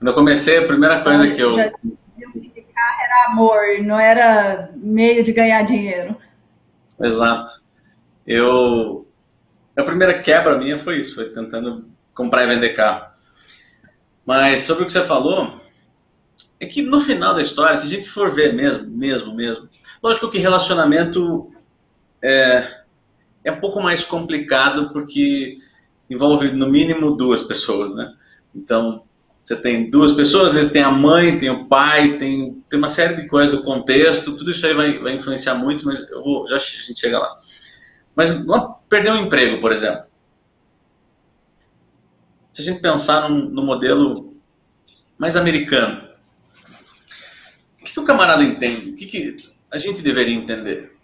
[0.00, 1.54] Quando eu comecei, a primeira coisa então, que eu.
[1.56, 6.16] Já que carro era amor, não era meio de ganhar dinheiro.
[6.98, 7.60] Exato.
[8.26, 9.06] Eu.
[9.76, 11.84] A primeira quebra minha foi isso, foi tentando
[12.14, 13.10] comprar e vender carro.
[14.24, 15.60] Mas sobre o que você falou,
[16.58, 19.68] é que no final da história, se a gente for ver mesmo, mesmo, mesmo,
[20.02, 21.52] lógico que relacionamento
[22.22, 22.84] é,
[23.44, 25.58] é um pouco mais complicado porque
[26.08, 28.14] envolve no mínimo duas pessoas, né?
[28.54, 29.02] Então,
[29.42, 32.88] você tem duas pessoas, às vezes tem a mãe, tem o pai, tem, tem uma
[32.88, 36.46] série de coisas, o contexto, tudo isso aí vai, vai influenciar muito, mas eu vou,
[36.46, 37.34] já a gente chega lá.
[38.14, 38.32] Mas
[38.88, 40.02] perder um emprego, por exemplo.
[42.52, 44.36] Se a gente pensar num modelo
[45.18, 46.08] mais americano,
[47.80, 48.90] o que, que o camarada entende?
[48.90, 49.36] O que, que
[49.70, 50.96] a gente deveria entender?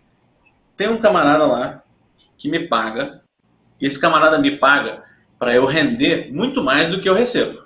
[0.76, 1.82] Tem um camarada lá
[2.36, 3.22] que me paga,
[3.80, 5.02] e esse camarada me paga
[5.38, 7.65] para eu render muito mais do que eu recebo.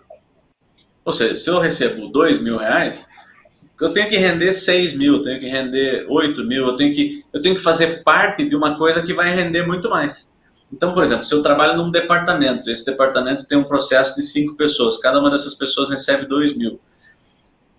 [1.05, 3.07] Ou seja, se eu recebo dois mil reais,
[3.81, 7.25] eu tenho que render 6 mil, eu tenho que render 8 mil, eu tenho, que,
[7.33, 10.31] eu tenho que fazer parte de uma coisa que vai render muito mais.
[10.71, 14.55] Então, por exemplo, se eu trabalho num departamento, esse departamento tem um processo de cinco
[14.55, 16.79] pessoas, cada uma dessas pessoas recebe 2 mil.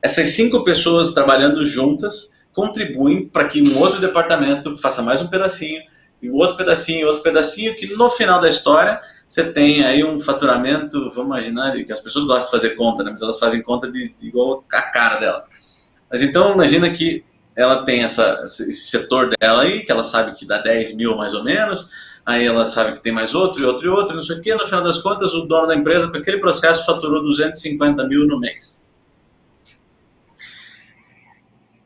[0.01, 5.81] Essas cinco pessoas trabalhando juntas contribuem para que um outro departamento faça mais um pedacinho,
[6.21, 11.09] e outro pedacinho, outro pedacinho, que no final da história você tem aí um faturamento,
[11.11, 13.11] vamos imaginar, que as pessoas gostam de fazer conta, né?
[13.11, 15.47] mas elas fazem conta de, de igual a cara delas.
[16.09, 17.23] Mas então imagina que
[17.55, 21.33] ela tem essa, esse setor dela aí, que ela sabe que dá 10 mil mais
[21.33, 21.89] ou menos,
[22.25, 24.53] aí ela sabe que tem mais outro e outro e outro, não sei o quê,
[24.53, 28.39] no final das contas o dono da empresa, com aquele processo, faturou 250 mil no
[28.39, 28.81] mês.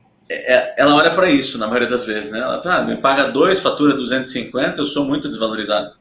[0.10, 2.40] É, é, ela olha para isso na maioria das vezes, né?
[2.40, 5.96] Ela fala, ah, me paga dois, fatura 250, eu sou muito desvalorizado.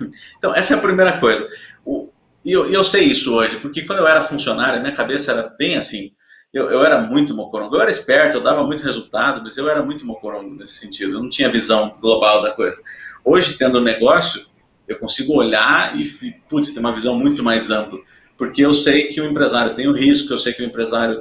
[0.36, 1.48] Então, essa é a primeira coisa.
[1.84, 2.10] O,
[2.44, 5.76] e eu, eu, sei isso hoje, porque quando eu era funcionário, minha cabeça era bem
[5.76, 6.12] assim.
[6.52, 7.74] Eu, eu era muito mocorongo.
[7.74, 11.14] Eu era esperto, eu dava muito resultado, mas eu era muito mocorongo nesse sentido.
[11.16, 12.80] Eu não tinha visão global da coisa.
[13.24, 14.46] Hoje, tendo um negócio,
[14.86, 16.04] eu consigo olhar e,
[16.48, 17.98] putz, ter uma visão muito mais ampla.
[18.36, 21.20] Porque eu sei que o empresário tem o risco, eu sei que o empresário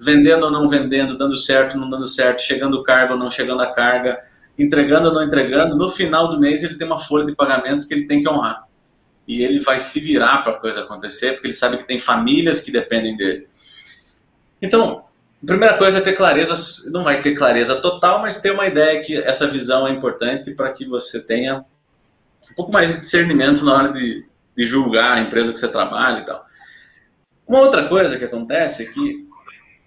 [0.00, 3.30] vendendo ou não vendendo, dando certo ou não dando certo, chegando o cargo ou não
[3.30, 4.18] chegando a carga,
[4.58, 7.92] entregando ou não entregando, no final do mês ele tem uma folha de pagamento que
[7.92, 8.64] ele tem que honrar.
[9.28, 12.60] E ele vai se virar para a coisa acontecer, porque ele sabe que tem famílias
[12.60, 13.46] que dependem dele.
[14.60, 15.04] Então,
[15.42, 16.54] a primeira coisa é ter clareza,
[16.90, 20.70] não vai ter clareza total, mas ter uma ideia que essa visão é importante para
[20.72, 21.64] que você tenha
[22.50, 24.26] um pouco mais de discernimento na hora de,
[24.56, 26.44] de julgar a empresa que você trabalha e tal.
[27.46, 29.29] Uma outra coisa que acontece é que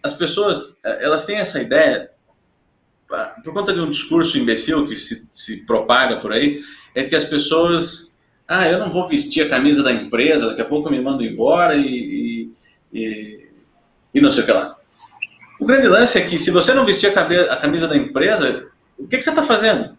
[0.04, 2.12] as pessoas, eh, elas têm essa ideia,
[3.43, 6.62] por conta de um discurso imbecil que se, se propaga por aí,
[6.93, 8.16] é que as pessoas,
[8.47, 11.76] ah, eu não vou vestir a camisa da empresa, daqui a pouco me mando embora
[11.76, 12.51] e,
[12.91, 13.49] e,
[14.14, 14.76] e não sei o que lá.
[15.60, 19.18] O grande lance é que se você não vestir a camisa da empresa, o que,
[19.18, 19.97] que você está fazendo?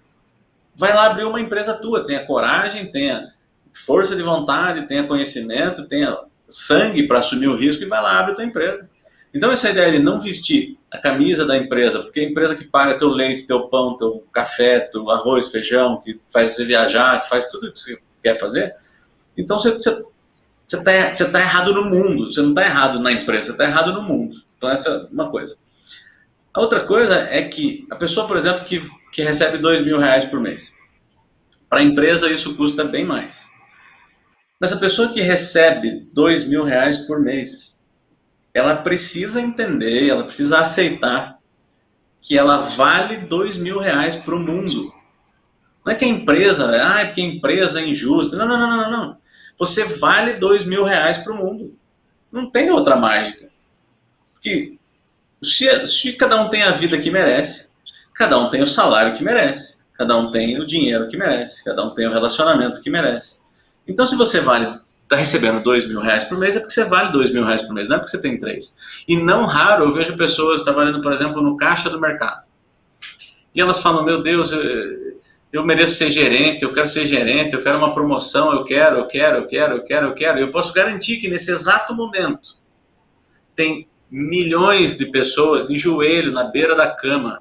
[0.76, 3.32] Vai lá abrir uma empresa tua, tenha coragem, tenha
[3.72, 6.16] força de vontade, tenha conhecimento, tenha
[6.48, 8.90] sangue para assumir o risco e vai lá abrir tua empresa.
[9.34, 12.98] Então, essa ideia de não vestir a camisa da empresa, porque a empresa que paga
[12.98, 17.46] teu leite, teu pão, teu café, teu arroz, feijão, que faz você viajar, que faz
[17.46, 18.72] tudo o que você quer fazer,
[19.36, 23.64] então você, está tá errado no mundo, você não está errado na empresa, você está
[23.64, 24.36] errado no mundo.
[24.56, 25.56] Então, essa é uma coisa.
[26.52, 28.80] A outra coisa é que a pessoa, por exemplo, que,
[29.10, 30.72] que recebe dois mil reais por mês,
[31.68, 33.44] para a empresa isso custa bem mais.
[34.60, 37.73] Mas a pessoa que recebe dois mil reais por mês,
[38.54, 41.38] ela precisa entender, ela precisa aceitar
[42.22, 44.94] que ela vale dois mil reais para o mundo.
[45.84, 48.36] Não é que a empresa, ah, é porque a empresa é injusta.
[48.36, 49.18] Não, não, não, não, não.
[49.58, 51.76] Você vale dois mil reais para o mundo.
[52.32, 53.50] Não tem outra mágica.
[54.32, 54.78] Porque
[55.42, 57.70] se, se cada um tem a vida que merece,
[58.14, 61.84] cada um tem o salário que merece, cada um tem o dinheiro que merece, cada
[61.84, 63.38] um tem o relacionamento que merece.
[63.86, 67.12] Então, se você vale, está recebendo dois mil reais por mês, é porque você vale
[67.12, 68.74] dois mil reais por mês, não é porque você tem três.
[69.06, 72.44] E não raro eu vejo pessoas trabalhando, por exemplo, no caixa do mercado.
[73.54, 74.60] E elas falam, meu Deus, eu,
[75.52, 79.06] eu mereço ser gerente, eu quero ser gerente, eu quero uma promoção, eu quero, eu
[79.06, 80.38] quero, eu quero, eu quero, eu quero.
[80.38, 82.56] E eu posso garantir que nesse exato momento
[83.54, 87.40] tem milhões de pessoas de joelho na beira da cama,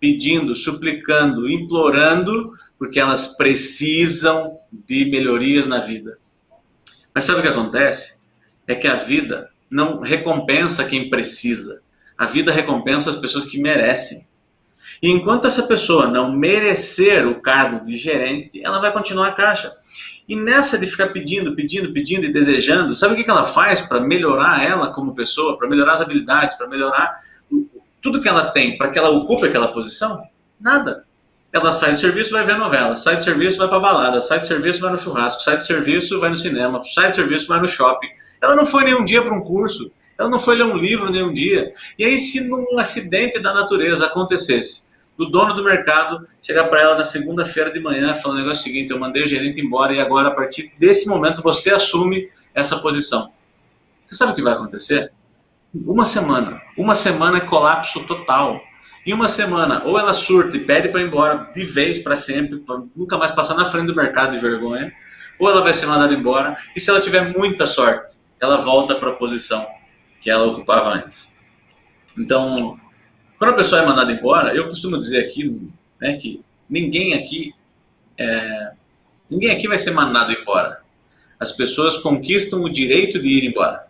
[0.00, 6.19] pedindo, suplicando, implorando, porque elas precisam de melhorias na vida.
[7.14, 8.18] Mas sabe o que acontece?
[8.66, 11.80] É que a vida não recompensa quem precisa.
[12.16, 14.26] A vida recompensa as pessoas que merecem.
[15.02, 19.72] E enquanto essa pessoa não merecer o cargo de gerente, ela vai continuar a caixa.
[20.28, 24.00] E nessa de ficar pedindo, pedindo, pedindo e desejando, sabe o que ela faz para
[24.00, 27.18] melhorar ela como pessoa, para melhorar as habilidades, para melhorar
[28.00, 30.20] tudo que ela tem, para que ela ocupe aquela posição?
[30.58, 31.04] Nada.
[31.52, 34.46] Ela sai do serviço, vai ver novela, sai do serviço, vai para balada, sai do
[34.46, 37.68] serviço, vai no churrasco, sai do serviço, vai no cinema, sai do serviço, vai no
[37.68, 38.08] shopping.
[38.40, 41.32] Ela não foi nenhum dia para um curso, ela não foi ler um livro nenhum
[41.32, 41.72] dia.
[41.98, 44.84] E aí, se num acidente da natureza acontecesse,
[45.20, 48.90] do dono do mercado chegar para ela na segunda-feira de manhã falando o negócio seguinte,
[48.90, 53.30] eu mandei o gerente embora e agora a partir desse momento você assume essa posição.
[54.02, 55.12] Você sabe o que vai acontecer?
[55.74, 56.62] Uma semana.
[56.76, 58.62] Uma semana é colapso total.
[59.06, 62.58] Em uma semana, ou ela surta e pede para ir embora de vez para sempre,
[62.58, 64.92] para nunca mais passar na frente do mercado de vergonha,
[65.38, 69.10] ou ela vai ser mandada embora, e se ela tiver muita sorte, ela volta para
[69.10, 69.66] a posição
[70.20, 71.30] que ela ocupava antes.
[72.18, 72.78] Então,
[73.38, 77.54] quando a pessoa é mandada embora, eu costumo dizer aqui né, que ninguém aqui
[78.18, 78.72] é,
[79.30, 80.82] ninguém aqui vai ser mandado embora.
[81.38, 83.86] As pessoas conquistam o direito de ir embora.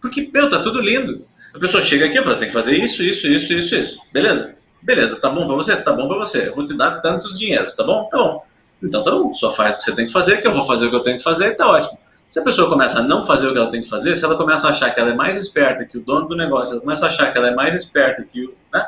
[0.00, 1.26] Porque, meu, tá tudo lindo.
[1.54, 4.00] A pessoa chega aqui e fala, você tem que fazer isso, isso, isso, isso, isso.
[4.12, 4.54] Beleza?
[4.82, 5.76] Beleza, tá bom para você?
[5.76, 6.48] Tá bom para você.
[6.48, 8.04] Eu vou te dar tantos dinheiros, tá bom?
[8.04, 8.44] Tá bom.
[8.82, 10.86] Então tá bom, só faz o que você tem que fazer, que eu vou fazer
[10.86, 11.98] o que eu tenho que fazer e tá ótimo.
[12.30, 14.36] Se a pessoa começa a não fazer o que ela tem que fazer, se ela
[14.36, 17.06] começa a achar que ela é mais esperta que o dono do negócio, ela começa
[17.06, 18.54] a achar que ela é mais esperta que o.
[18.72, 18.86] Né?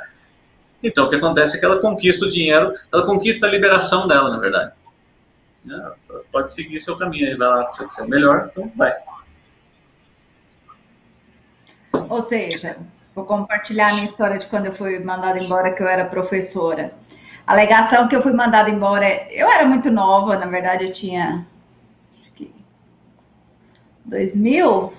[0.83, 4.31] Então o que acontece é que ela conquista o dinheiro, ela conquista a liberação dela,
[4.31, 4.73] na verdade.
[5.69, 5.97] Ela
[6.31, 8.95] pode seguir seu caminho aí, vai lá, se ser melhor, então vai.
[12.11, 12.77] Ou seja,
[13.15, 16.93] vou compartilhar a minha história de quando eu fui mandada embora, que eu era professora.
[17.47, 21.47] A alegação que eu fui mandada embora, eu era muito nova, na verdade eu tinha
[24.05, 24.93] 2000,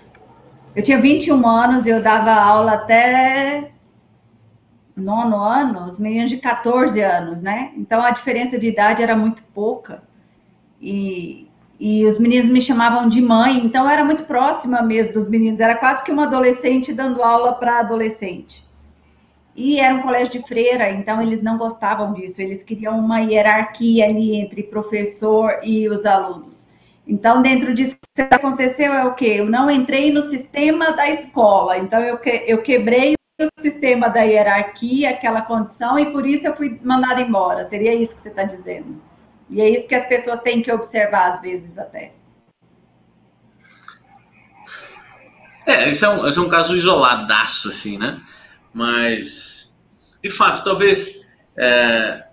[0.74, 3.72] eu tinha 21 anos e eu dava aula até
[4.96, 7.74] nono ano, os meninos de 14 anos, né?
[7.76, 10.02] Então a diferença de idade era muito pouca.
[10.80, 11.51] E,
[11.84, 15.60] e os meninos me chamavam de mãe, então eu era muito próxima mesmo dos meninos,
[15.60, 18.64] era quase que uma adolescente dando aula para adolescente.
[19.56, 24.06] E era um colégio de freira, então eles não gostavam disso, eles queriam uma hierarquia
[24.06, 26.68] ali entre professor e os alunos.
[27.08, 29.38] Então, dentro disso que aconteceu é o quê?
[29.38, 34.22] Eu não entrei no sistema da escola, então eu, que, eu quebrei o sistema da
[34.22, 37.64] hierarquia, aquela condição, e por isso eu fui mandada embora.
[37.64, 39.02] Seria isso que você está dizendo.
[39.52, 42.14] E é isso que as pessoas têm que observar, às vezes, até.
[45.66, 48.22] É, esse é um, esse é um caso isoladaço, assim, né?
[48.74, 49.72] Mas,
[50.24, 51.20] de fato, talvez.
[51.58, 52.24] É,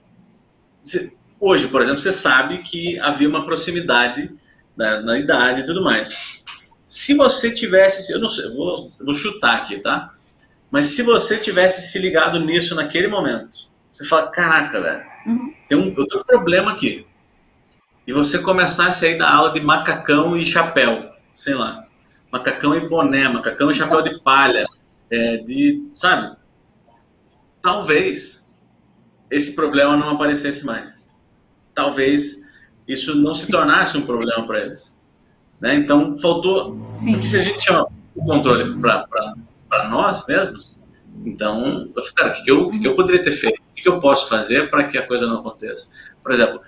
[1.41, 4.33] hoje, por exemplo, você sabe que havia uma proximidade
[4.77, 6.39] na, na idade e tudo mais.
[6.87, 10.13] Se você tivesse, eu não sei, vou, vou chutar aqui, tá?
[10.71, 15.55] Mas se você tivesse se ligado nisso naquele momento, você fala, caraca, velho, uhum.
[15.69, 17.08] tem um, eu tenho um problema aqui.
[18.09, 21.85] E você começasse a ir dar aula de macacão e chapéu, sei lá.
[22.33, 24.67] Macacão e boné, macacão e chapéu de palha,
[25.11, 26.35] é, de, sabe?
[27.61, 28.57] Talvez
[29.31, 31.07] esse problema não aparecesse mais.
[31.75, 32.43] Talvez
[32.89, 34.99] isso não se tornasse um problema para eles.
[35.61, 35.75] Né?
[35.75, 36.79] Então, faltou.
[36.97, 37.13] Sim.
[37.13, 40.75] Porque se a gente chama o controle para nós mesmos,
[41.27, 43.61] então, cara, o que, que, eu, que, que eu poderia ter feito?
[43.61, 45.91] O que, que eu posso fazer para que a coisa não aconteça?
[46.23, 46.63] Por exemplo,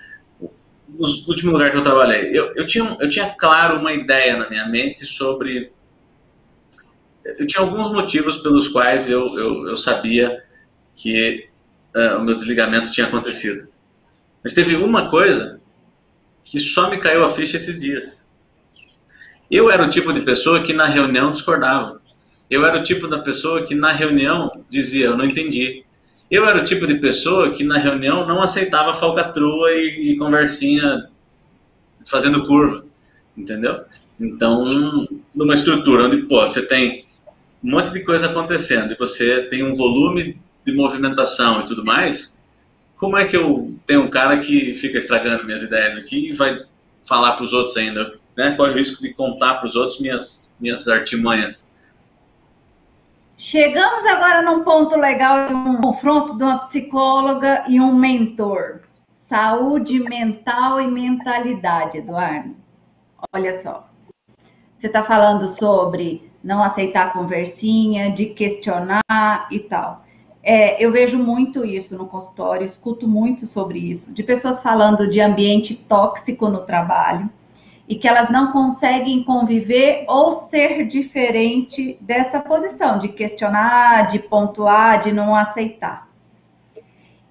[0.97, 4.49] no último lugar que eu trabalhei, eu, eu, tinha, eu tinha claro uma ideia na
[4.49, 5.71] minha mente sobre
[7.23, 10.43] eu tinha alguns motivos pelos quais eu, eu, eu sabia
[10.95, 11.47] que
[11.95, 13.69] uh, o meu desligamento tinha acontecido.
[14.43, 15.59] Mas teve uma coisa
[16.43, 18.25] que só me caiu a ficha esses dias.
[19.49, 22.01] Eu era o tipo de pessoa que na reunião discordava.
[22.49, 25.85] Eu era o tipo da pessoa que na reunião dizia, eu não entendi.
[26.31, 31.09] Eu era o tipo de pessoa que na reunião não aceitava falcatrua e, e conversinha
[32.05, 32.85] fazendo curva,
[33.37, 33.83] entendeu?
[34.17, 37.03] Então, numa estrutura onde, pô, você tem
[37.61, 42.39] um monte de coisa acontecendo e você tem um volume de movimentação e tudo mais,
[42.95, 46.63] como é que eu tenho um cara que fica estragando minhas ideias aqui e vai
[47.03, 48.51] falar para os outros ainda, né?
[48.51, 51.67] Qual é o risco de contar para os outros minhas minhas artimanhas?
[53.43, 58.81] Chegamos agora num ponto legal, um confronto de uma psicóloga e um mentor.
[59.15, 62.55] Saúde mental e mentalidade, Eduardo.
[63.33, 63.89] Olha só.
[64.77, 69.01] Você está falando sobre não aceitar conversinha, de questionar
[69.49, 70.05] e tal.
[70.43, 75.19] É, eu vejo muito isso no consultório, escuto muito sobre isso, de pessoas falando de
[75.19, 77.27] ambiente tóxico no trabalho
[77.91, 85.01] e que elas não conseguem conviver ou ser diferente dessa posição de questionar, de pontuar,
[85.01, 86.07] de não aceitar.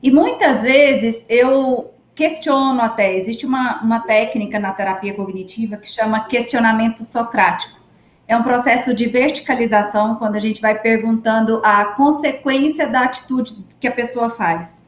[0.02, 6.26] E muitas vezes eu questiono até, existe uma, uma técnica na terapia cognitiva que chama
[6.26, 7.80] questionamento socrático
[8.28, 13.88] é um processo de verticalização, quando a gente vai perguntando a consequência da atitude que
[13.88, 14.86] a pessoa faz.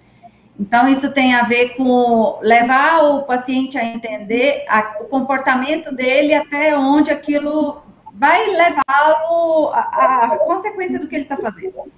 [0.59, 6.34] Então, isso tem a ver com levar o paciente a entender a, o comportamento dele
[6.34, 7.82] até onde aquilo
[8.14, 11.90] vai levá-lo à consequência do que ele está fazendo.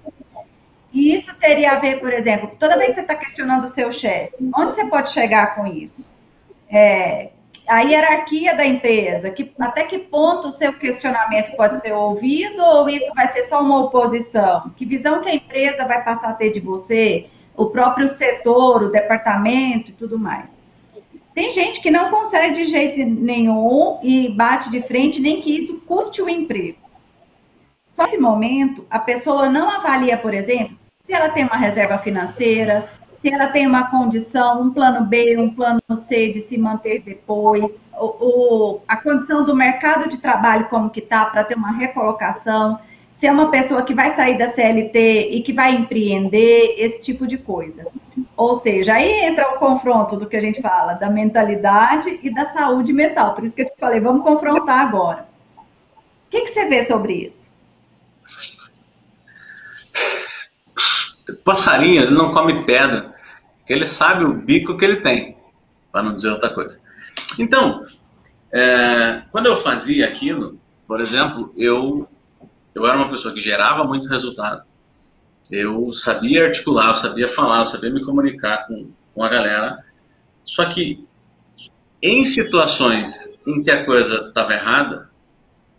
[0.93, 3.91] E isso teria a ver, por exemplo, toda vez que você está questionando o seu
[3.91, 6.05] chefe, onde você pode chegar com isso?
[6.69, 7.31] É,
[7.67, 12.89] a hierarquia da empresa, que, até que ponto o seu questionamento pode ser ouvido ou
[12.89, 14.71] isso vai ser só uma oposição?
[14.77, 18.91] Que visão que a empresa vai passar a ter de você, o próprio setor, o
[18.91, 20.63] departamento e tudo mais?
[21.33, 25.81] Tem gente que não consegue de jeito nenhum e bate de frente, nem que isso
[25.85, 26.77] custe o emprego.
[27.91, 32.89] Só nesse momento, a pessoa não avalia, por exemplo, se ela tem uma reserva financeira,
[33.17, 37.85] se ela tem uma condição, um plano B, um plano C de se manter depois,
[37.97, 42.79] o, a condição do mercado de trabalho como que está para ter uma recolocação,
[43.15, 47.25] se é uma pessoa que vai sair da CLT e que vai empreender, esse tipo
[47.25, 47.87] de coisa.
[48.35, 52.45] Ou seja, aí entra o confronto do que a gente fala, da mentalidade e da
[52.47, 53.33] saúde mental.
[53.33, 55.29] Por isso que eu te falei, vamos confrontar agora.
[55.57, 57.53] O que, que você vê sobre isso?
[61.45, 63.15] Passarinho, ele não come pedra
[63.65, 65.37] que ele sabe o bico que ele tem,
[65.89, 66.81] para não dizer outra coisa.
[67.39, 67.81] Então,
[68.51, 72.09] é, quando eu fazia aquilo, por exemplo, eu,
[72.75, 74.63] eu era uma pessoa que gerava muito resultado.
[75.49, 79.79] Eu sabia articular, eu sabia falar, eu sabia me comunicar com, com a galera.
[80.43, 81.07] Só que
[82.01, 85.09] em situações em que a coisa estava errada,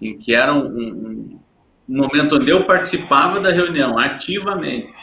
[0.01, 1.41] em que era um, um,
[1.89, 5.01] um momento onde eu participava da reunião ativamente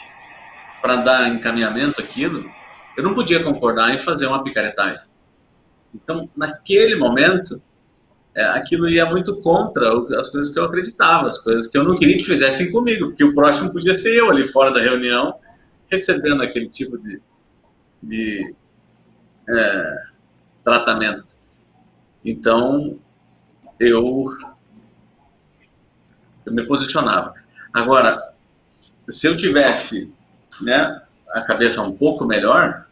[0.82, 2.50] para dar encaminhamento àquilo,
[2.96, 5.06] eu não podia concordar em fazer uma picaretagem.
[5.94, 7.62] Então, naquele momento,
[8.34, 11.96] é, aquilo ia muito contra as coisas que eu acreditava, as coisas que eu não
[11.96, 15.38] queria que fizessem comigo, porque o próximo podia ser eu ali fora da reunião,
[15.88, 17.20] recebendo aquele tipo de,
[18.02, 18.54] de
[19.48, 20.02] é,
[20.64, 21.34] tratamento.
[22.24, 22.98] Então,
[23.78, 24.24] eu,
[26.44, 27.34] eu me posicionava.
[27.72, 28.34] Agora,
[29.08, 30.12] se eu tivesse
[30.60, 32.86] né, a cabeça um pouco melhor,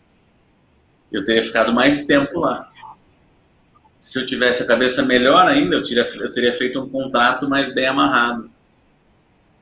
[1.10, 2.71] eu teria ficado mais tempo lá.
[4.02, 7.72] Se eu tivesse a cabeça melhor ainda, eu teria, eu teria feito um contrato mais
[7.72, 8.50] bem amarrado.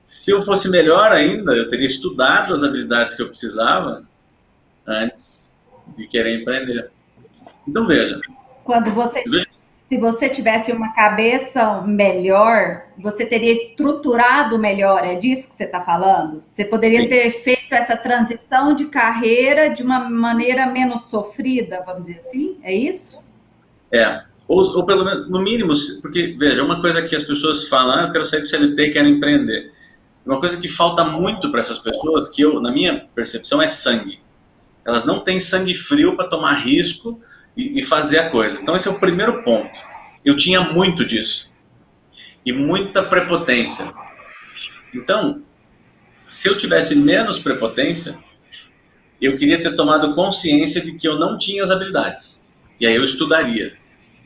[0.02, 4.02] Se eu fosse melhor ainda, eu teria estudado as habilidades que eu precisava
[4.86, 5.54] antes
[5.94, 6.90] de querer empreender.
[7.68, 8.18] Então veja.
[8.64, 15.48] Quando você veja, se você tivesse uma cabeça melhor, você teria estruturado melhor, é disso
[15.48, 16.40] que você está falando?
[16.40, 17.08] Você poderia Sim.
[17.08, 22.58] ter feito essa transição de carreira de uma maneira menos sofrida, vamos dizer assim?
[22.62, 23.22] É isso?
[23.92, 25.72] É, ou, ou pelo menos, no mínimo,
[26.02, 29.06] porque, veja, uma coisa que as pessoas falam, ah, eu quero sair do CLT, quero
[29.06, 29.70] empreender.
[30.26, 34.18] Uma coisa que falta muito para essas pessoas, que eu, na minha percepção, é sangue.
[34.84, 37.22] Elas não têm sangue frio para tomar risco
[37.56, 38.60] e, e fazer a coisa.
[38.60, 39.78] Então, esse é o primeiro ponto.
[40.24, 41.48] Eu tinha muito disso.
[42.44, 43.94] E muita prepotência.
[44.92, 45.44] Então,
[46.28, 48.18] se eu tivesse menos prepotência,
[49.20, 52.42] eu queria ter tomado consciência de que eu não tinha as habilidades.
[52.80, 53.78] E aí eu estudaria.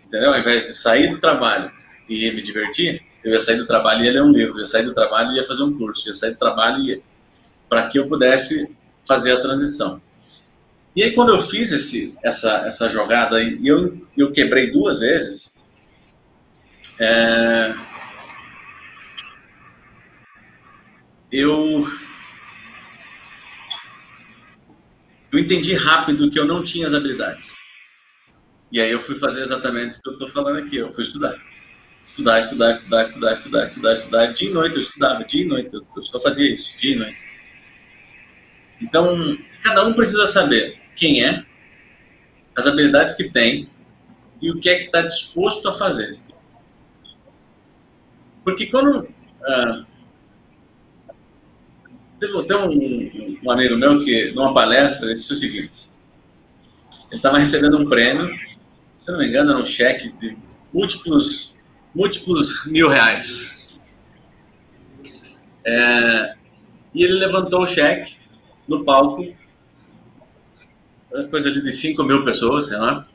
[0.07, 0.33] Entendeu?
[0.33, 1.71] Ao invés de sair do trabalho
[2.09, 4.67] e ia me divertir, eu ia sair do trabalho e ia ler um livro, ia
[4.67, 7.03] sair do trabalho e ia fazer um curso, ia sair do trabalho e
[7.69, 8.71] para que eu pudesse
[9.07, 10.01] fazer a transição.
[10.95, 15.53] E aí quando eu fiz esse, essa, essa jogada e eu, eu quebrei duas vezes,
[17.01, 17.75] é,
[21.33, 21.85] eu
[25.33, 27.64] eu entendi rápido que eu não tinha as habilidades.
[28.73, 31.37] E aí eu fui fazer exatamente o que eu estou falando aqui, eu fui estudar.
[32.03, 34.27] Estudar, estudar, estudar, estudar, estudar, estudar, estudar.
[34.33, 37.35] Dia e noite eu estudava, dia e noite, eu só fazia isso, dia e noite.
[38.83, 41.45] Então, cada um precisa saber quem é,
[42.57, 43.69] as habilidades que tem
[44.41, 46.19] e o que é que está disposto a fazer.
[48.45, 49.09] Porque quando.
[49.43, 49.85] Ah,
[52.21, 55.91] tem um, um, amigo meu que, numa palestra, ele disse o seguinte:
[57.11, 58.31] ele estava recebendo um prêmio,
[58.95, 60.37] se não me engano, era um cheque de
[60.73, 61.55] múltiplos,
[61.95, 63.53] múltiplos mil reais.
[65.65, 66.35] É,
[66.95, 68.17] e ele levantou o cheque
[68.69, 69.27] no palco,
[71.31, 73.07] coisa ali de 5 mil pessoas, sei lá.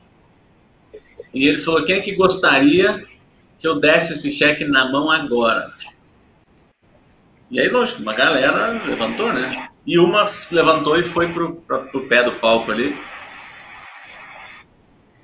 [1.33, 3.05] E ele falou: quem é que gostaria
[3.57, 5.73] que eu desse esse cheque na mão agora?
[7.51, 9.69] E aí, lógico, uma galera levantou, né?
[9.85, 12.95] E uma levantou e foi pro, pro, pro pé do palco ali.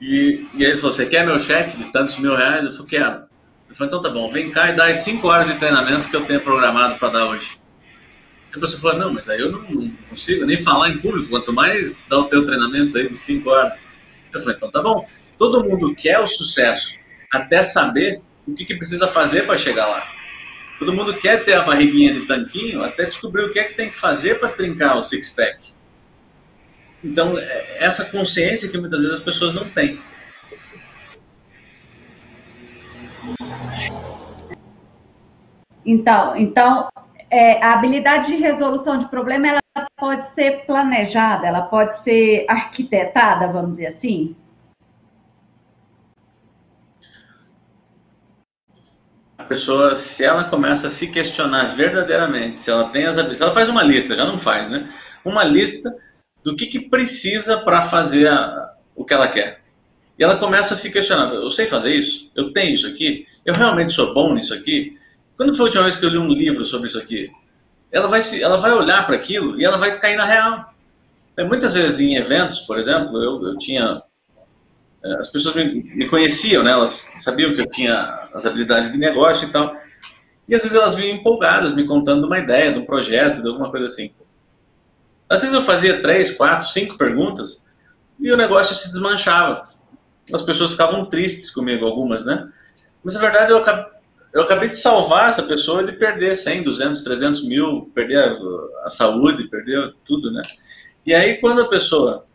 [0.02, 2.66] E, e ele falou: Você quer meu cheque de tantos mil reais?
[2.66, 3.24] Eu falei: Quero.
[3.68, 6.16] Ele falou: Então tá bom, vem cá e dá as 5 horas de treinamento que
[6.16, 7.58] eu tenho programado para dar hoje.
[8.54, 11.54] A pessoa falou: Não, mas aí eu não, não, consigo nem falar em público, quanto
[11.54, 13.80] mais dar o teu treinamento aí de 5 horas.
[14.34, 15.08] Eu falei: Então tá bom.
[15.38, 16.96] Todo mundo quer o sucesso
[17.32, 20.08] até saber o que, que precisa fazer para chegar lá.
[20.78, 23.90] Todo mundo quer ter a barriguinha de tanquinho até descobrir o que é que tem
[23.90, 25.75] que fazer para trincar o six-pack.
[27.06, 30.02] Então, é essa consciência que muitas vezes as pessoas não têm.
[35.86, 36.90] Então, então
[37.30, 43.48] é, a habilidade de resolução de problema ela pode ser planejada, ela pode ser arquitetada,
[43.52, 44.36] vamos dizer assim?
[49.48, 53.70] pessoa, se ela começa a se questionar verdadeiramente, se ela tem as habilidades, ela faz
[53.70, 54.90] uma lista, já não faz, né?
[55.24, 55.96] Uma lista
[56.46, 59.62] do que, que precisa para fazer a, o que ela quer.
[60.18, 62.30] E ela começa a se questionar: eu sei fazer isso?
[62.36, 63.26] Eu tenho isso aqui?
[63.44, 64.94] Eu realmente sou bom nisso aqui?
[65.36, 67.32] Quando foi a última vez que eu li um livro sobre isso aqui?
[67.92, 70.74] Ela vai, se, ela vai olhar para aquilo e ela vai cair na real.
[71.50, 74.02] Muitas vezes em eventos, por exemplo, eu, eu tinha
[75.04, 76.72] é, as pessoas me, me, conheciam, né?
[76.72, 77.94] Elas sabiam que eu tinha
[78.34, 79.76] as habilidades de negócio e tal.
[80.48, 83.70] E às vezes elas vinham empolgadas, me contando uma ideia, de um projeto, de alguma
[83.72, 84.12] coisa assim.
[85.30, 87.62] Às vezes eu fazia três, quatro, cinco perguntas
[88.20, 89.64] e o negócio se desmanchava.
[90.34, 92.48] As pessoas ficavam tristes comigo, algumas, né?
[93.04, 93.86] Mas na verdade eu acabei,
[94.34, 98.38] eu acabei de salvar essa pessoa de perder 100, 200, 300 mil, perder a,
[98.86, 100.42] a saúde, perder tudo, né?
[101.06, 102.26] E aí quando a pessoa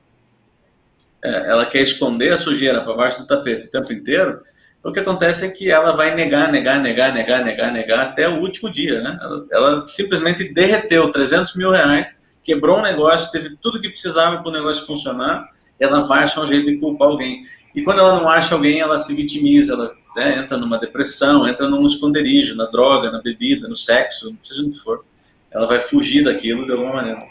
[1.22, 4.41] é, ela quer esconder a sujeira para baixo do tapete o tempo inteiro,
[4.82, 8.41] o que acontece é que ela vai negar, negar, negar, negar, negar, negar até o
[8.41, 9.18] último dia, né?
[9.20, 14.49] Ela, ela simplesmente derreteu 300 mil reais, quebrou um negócio, teve tudo que precisava para
[14.49, 17.43] o negócio funcionar, ela vai achar um jeito de culpar alguém.
[17.74, 21.68] E quando ela não acha alguém, ela se vitimiza, ela né, entra numa depressão, entra
[21.68, 25.05] num esconderijo, na droga, na bebida, no sexo, seja o que for.
[25.51, 27.26] Ela vai fugir daquilo de alguma maneira.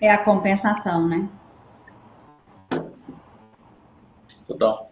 [0.00, 1.28] É a compensação, né?
[4.46, 4.90] Total.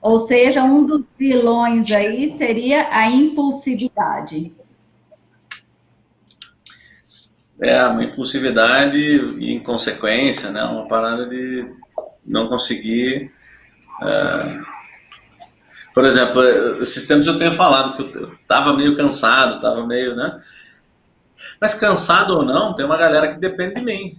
[0.00, 4.52] Ou seja, um dos vilões aí seria a impulsividade.
[7.60, 10.64] É, uma impulsividade e inconsequência, né?
[10.64, 11.66] Uma parada de
[12.26, 13.32] não conseguir.
[14.02, 14.60] É...
[15.94, 16.42] Por exemplo,
[16.82, 20.40] esses tempos eu tenho falado que eu estava meio cansado, estava meio, né?
[21.60, 24.18] Mas cansado ou não, tem uma galera que depende de mim.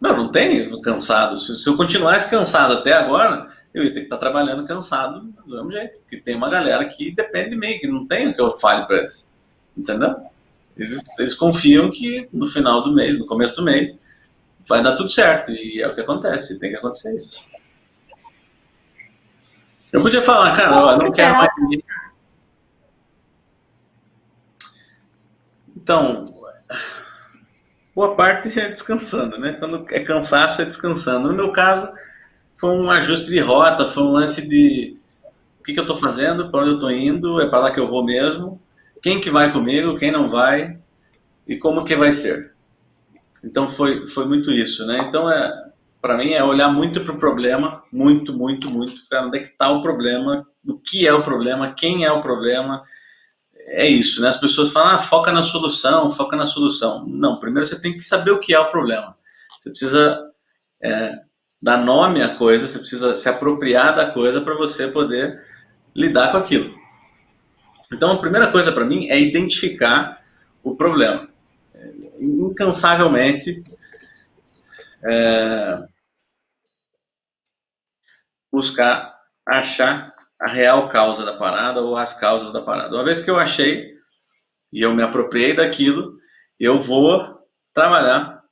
[0.00, 1.38] Não, não tem cansado.
[1.38, 5.54] Se, se eu continuasse cansado até agora, eu ia ter que estar trabalhando cansado do
[5.54, 5.98] mesmo jeito.
[6.00, 8.86] Porque tem uma galera que depende de mim, que não tem o que eu fale
[8.86, 9.28] para eles.
[9.76, 10.16] Entendeu?
[10.78, 13.98] Eles, eles confiam que no final do mês, no começo do mês,
[14.66, 15.50] vai dar tudo certo.
[15.50, 16.58] E é o que acontece.
[16.58, 17.48] Tem que acontecer isso.
[19.92, 21.50] Eu podia falar, cara, ó, não quero mais.
[25.76, 26.26] Então,
[27.94, 29.52] boa parte é descansando, né?
[29.52, 31.28] Quando é cansaço, é descansando.
[31.28, 31.90] No meu caso,
[32.54, 34.98] foi um ajuste de rota, foi um lance de
[35.58, 37.80] o que, que eu estou fazendo, para onde eu estou indo, é para lá que
[37.80, 38.60] eu vou mesmo,
[39.02, 40.78] quem que vai comigo, quem não vai
[41.46, 42.52] e como que vai ser.
[43.44, 45.04] Então foi, foi muito isso, né?
[45.06, 45.68] Então é,
[46.00, 49.48] para mim, é olhar muito para o problema, muito, muito, muito, ficar onde é que
[49.48, 52.82] está o problema, o que é o problema, quem é o problema.
[53.70, 54.28] É isso, né?
[54.28, 57.04] As pessoas falam, ah, foca na solução, foca na solução.
[57.06, 59.14] Não, primeiro você tem que saber o que é o problema.
[59.58, 60.18] Você precisa
[60.82, 61.12] é,
[61.60, 65.42] dar nome à coisa, você precisa se apropriar da coisa para você poder
[65.94, 66.77] lidar com aquilo.
[67.92, 70.22] Então, a primeira coisa para mim é identificar
[70.62, 71.28] o problema.
[72.18, 73.62] Incansavelmente,
[75.04, 75.82] é,
[78.52, 79.16] buscar
[79.46, 82.94] achar a real causa da parada ou as causas da parada.
[82.94, 83.96] Uma vez que eu achei
[84.72, 86.18] e eu me apropriei daquilo,
[86.60, 87.38] eu vou
[87.72, 88.42] trabalhar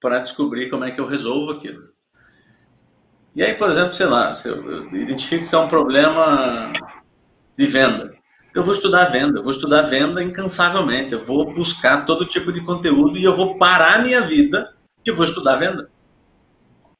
[0.00, 1.92] para descobrir como é que eu resolvo aquilo.
[3.34, 6.72] E aí, por exemplo, sei lá, se eu identifico que é um problema
[7.56, 8.14] de venda,
[8.54, 12.60] eu vou estudar venda, eu vou estudar venda incansavelmente, eu vou buscar todo tipo de
[12.60, 14.72] conteúdo e eu vou parar minha vida
[15.04, 15.90] e vou estudar venda.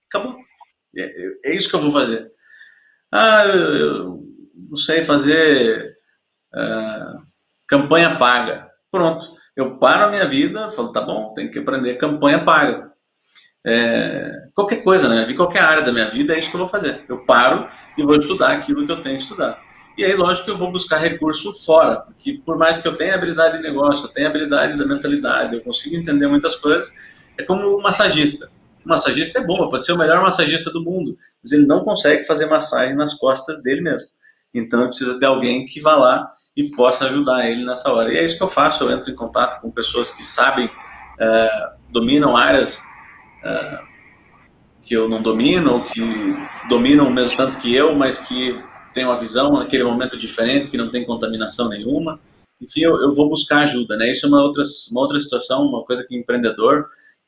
[0.08, 0.36] Acabou.
[0.96, 1.12] É,
[1.44, 2.30] é isso que eu vou fazer.
[3.12, 4.24] Ah, eu, eu
[4.68, 5.96] não sei fazer
[6.52, 7.22] uh,
[7.68, 8.68] campanha paga.
[8.90, 9.26] Pronto.
[9.56, 12.92] Eu paro a minha vida, falo, tá bom, tem que aprender campanha paga.
[13.66, 15.32] É, qualquer coisa, né?
[15.34, 17.04] Qualquer área da minha vida é isso que eu vou fazer.
[17.08, 19.62] Eu paro e vou estudar aquilo que eu tenho que estudar.
[19.96, 23.14] E aí, lógico que eu vou buscar recurso fora, porque por mais que eu tenha
[23.14, 26.92] habilidade de negócio, eu tenha habilidade da mentalidade, eu consigo entender muitas coisas,
[27.38, 28.50] é como um massagista.
[28.84, 32.24] O massagista é bom, pode ser o melhor massagista do mundo, mas ele não consegue
[32.24, 34.08] fazer massagem nas costas dele mesmo.
[34.52, 38.12] Então, precisa de alguém que vá lá e possa ajudar ele nessa hora.
[38.12, 41.92] E é isso que eu faço, eu entro em contato com pessoas que sabem, uh,
[41.92, 43.84] dominam áreas uh,
[44.82, 46.00] que eu não domino, ou que
[46.68, 48.60] dominam o mesmo tanto que eu, mas que
[48.94, 52.18] tem uma visão naquele momento diferente, que não tem contaminação nenhuma.
[52.60, 54.10] Enfim, eu, eu vou buscar ajuda, né?
[54.10, 56.86] Isso é uma outra, uma outra situação, uma coisa que empreendedor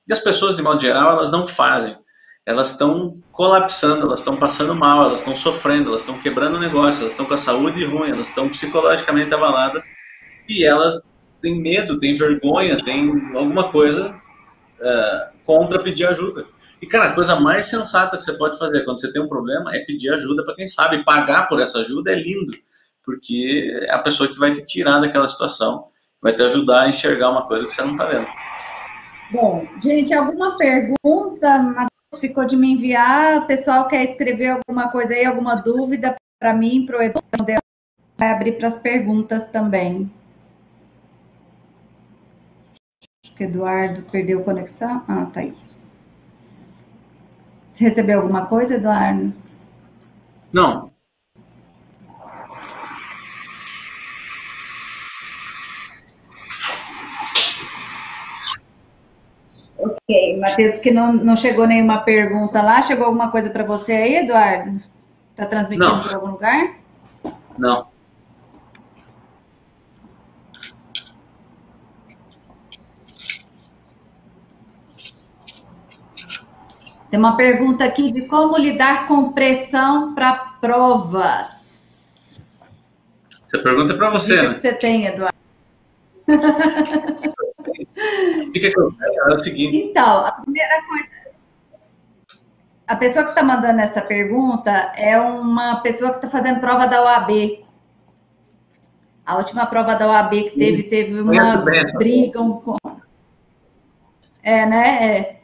[0.09, 1.97] e as pessoas, de modo geral, elas não fazem.
[2.45, 7.01] Elas estão colapsando, elas estão passando mal, elas estão sofrendo, elas estão quebrando o negócio,
[7.01, 9.85] elas estão com a saúde ruim, elas estão psicologicamente abaladas
[10.49, 11.03] e elas
[11.43, 14.14] têm medo, têm vergonha, têm alguma coisa
[14.79, 16.47] uh, contra pedir ajuda.
[16.81, 19.74] E, cara, a coisa mais sensata que você pode fazer quando você tem um problema
[19.74, 21.05] é pedir ajuda para quem sabe.
[21.05, 22.53] Pagar por essa ajuda é lindo,
[23.03, 25.89] porque é a pessoa que vai te tirar daquela situação,
[26.20, 28.27] vai te ajudar a enxergar uma coisa que você não está vendo.
[29.31, 31.59] Bom, gente, alguma pergunta?
[31.59, 33.39] Matheus ficou de me enviar.
[33.39, 37.62] O pessoal quer escrever alguma coisa aí, alguma dúvida para mim, para o Eduardo?
[38.18, 40.11] Vai abrir para as perguntas também.
[43.24, 45.03] Acho que Eduardo perdeu conexão.
[45.09, 45.53] Ah, tá aí.
[47.77, 49.35] Você recebeu alguma coisa, Eduardo?
[50.51, 50.91] Não.
[59.79, 62.81] Ok, Matheus, que não, não chegou nenhuma pergunta lá.
[62.81, 64.81] Chegou alguma coisa para você aí, Eduardo?
[65.33, 66.77] Está transmitindo por algum lugar?
[67.59, 67.89] Não.
[77.11, 82.47] Tem uma pergunta aqui de como lidar com pressão para provas.
[83.47, 84.49] Essa pergunta é para você, né?
[84.49, 85.37] que você tem, Eduardo.
[88.47, 89.31] O que, que eu quero?
[89.31, 89.77] É o seguinte.
[89.77, 91.09] Então, a primeira coisa.
[92.87, 97.03] A pessoa que está mandando essa pergunta é uma pessoa que está fazendo prova da
[97.03, 97.65] OAB.
[99.25, 101.65] A última prova da OAB que teve, teve uma
[101.97, 102.63] briga, um...
[104.43, 105.19] É, né?
[105.19, 105.37] É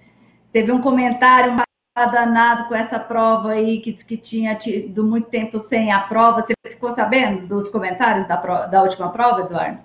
[0.53, 1.57] teve um comentário
[1.94, 6.42] danado com essa prova aí, que, que tinha tido muito tempo sem a prova.
[6.42, 9.78] Você ficou sabendo dos comentários da, prova, da última prova, Eduardo?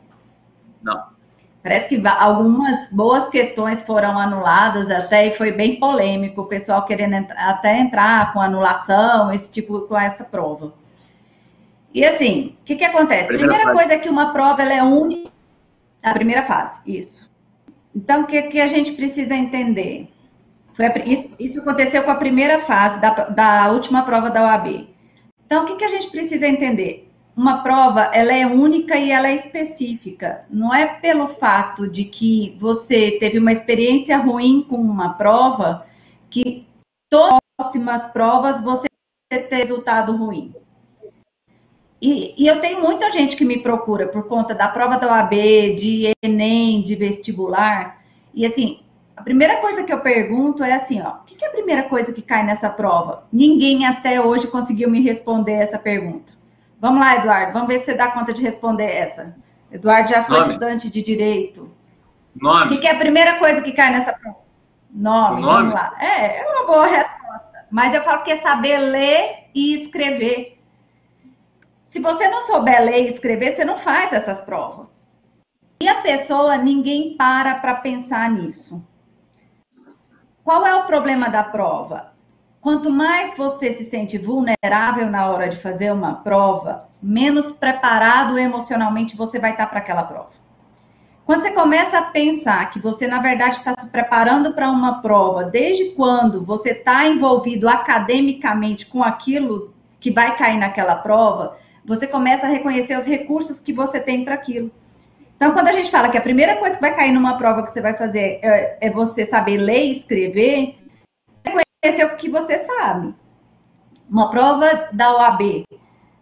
[0.82, 1.18] Não.
[1.62, 7.28] Parece que algumas boas questões foram anuladas até e foi bem polêmico, o pessoal querendo
[7.36, 10.74] até entrar com anulação, esse tipo, com essa prova.
[11.94, 13.28] E assim, o que, que acontece?
[13.28, 15.30] Primeira, primeira coisa é que uma prova ela é única.
[16.02, 17.30] A primeira fase, isso.
[17.94, 20.10] Então, o que, que a gente precisa entender?
[20.80, 24.88] A, isso, isso, aconteceu com a primeira fase da, da última prova da OAB.
[25.46, 27.10] Então, o que, que a gente precisa entender?
[27.36, 30.46] Uma prova, ela é única e ela é específica.
[30.50, 35.86] Não é pelo fato de que você teve uma experiência ruim com uma prova
[36.30, 36.68] que
[37.10, 38.88] todas as próximas provas você
[39.30, 40.54] ter resultado ruim.
[42.02, 45.32] E, e, eu tenho muita gente que me procura por conta da prova da OAB,
[45.76, 48.04] de Enem, de vestibular.
[48.34, 48.82] E assim,
[49.18, 52.14] a primeira coisa que eu pergunto é assim, ó, o que é a primeira coisa
[52.14, 53.24] que cai nessa prova?
[53.34, 56.32] Ninguém até hoje conseguiu me responder essa pergunta.
[56.80, 59.36] Vamos lá, Eduardo, vamos ver se você dá conta de responder essa.
[59.72, 60.54] Eduardo já foi Nome.
[60.54, 61.76] estudante de direito.
[62.40, 62.76] Nome.
[62.76, 64.38] O que é a primeira coisa que cai nessa prova?
[64.92, 65.96] Nome, nome, vamos lá.
[66.00, 67.66] É, é uma boa resposta.
[67.72, 70.60] Mas eu falo que é saber ler e escrever.
[71.86, 75.10] Se você não souber ler e escrever, você não faz essas provas.
[75.82, 78.86] E a pessoa, ninguém para para pensar nisso.
[80.48, 82.14] Qual é o problema da prova?
[82.62, 89.18] Quanto mais você se sente vulnerável na hora de fazer uma prova, menos preparado emocionalmente
[89.18, 90.30] você vai estar para aquela prova.
[91.26, 95.44] Quando você começa a pensar que você, na verdade, está se preparando para uma prova,
[95.44, 102.48] desde quando você está envolvido academicamente com aquilo que vai cair naquela prova, você começa
[102.48, 104.72] a reconhecer os recursos que você tem para aquilo.
[105.38, 107.70] Então, quando a gente fala que a primeira coisa que vai cair numa prova que
[107.70, 110.76] você vai fazer é, é você saber ler e escrever,
[111.46, 113.14] reconhecer o que você sabe.
[114.10, 115.64] Uma prova da OAB,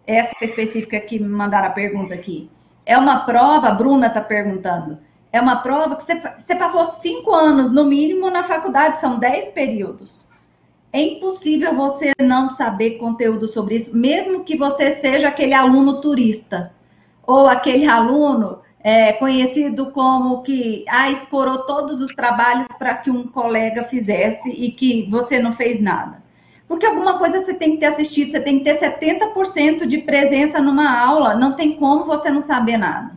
[0.06, 2.52] essa específica que me mandaram a pergunta aqui.
[2.86, 5.00] É uma prova, a Bruna está perguntando,
[5.32, 9.50] é uma prova que você, você passou cinco anos, no mínimo, na faculdade, são dez
[9.50, 10.28] períodos.
[10.92, 16.74] É impossível você não saber conteúdo sobre isso, mesmo que você seja aquele aluno turista,
[17.26, 23.28] ou aquele aluno é, conhecido como que ah, explorou todos os trabalhos para que um
[23.28, 26.24] colega fizesse e que você não fez nada.
[26.68, 30.62] Porque alguma coisa você tem que ter assistido, você tem que ter 70% de presença
[30.62, 33.16] numa aula, não tem como você não saber nada.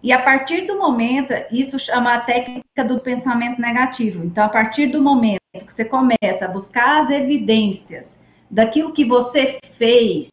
[0.00, 4.24] E a partir do momento, isso chama a técnica do pensamento negativo.
[4.24, 9.58] Então, a partir do momento que você começa a buscar as evidências daquilo que você
[9.72, 10.30] fez,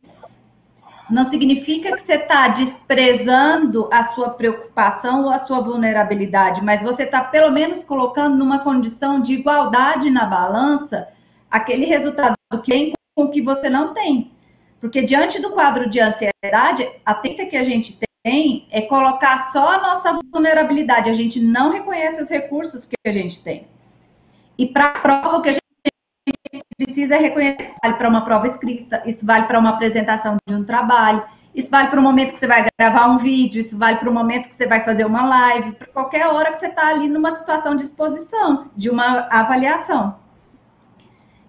[1.09, 7.03] não significa que você está desprezando a sua preocupação ou a sua vulnerabilidade, mas você
[7.03, 11.07] está pelo menos colocando numa condição de igualdade na balança
[11.49, 14.31] aquele resultado que vem com o que você não tem.
[14.79, 19.73] Porque diante do quadro de ansiedade, a tendência que a gente tem é colocar só
[19.73, 23.67] a nossa vulnerabilidade, a gente não reconhece os recursos que a gente tem.
[24.57, 25.59] E para a prova, o que a gente
[26.79, 31.21] precisa reconhecer, vale para uma prova escrita, isso vale para uma apresentação de um trabalho,
[31.53, 34.13] isso vale para o momento que você vai gravar um vídeo, isso vale para o
[34.13, 37.33] momento que você vai fazer uma live, para qualquer hora que você está ali numa
[37.33, 40.15] situação de exposição, de uma avaliação.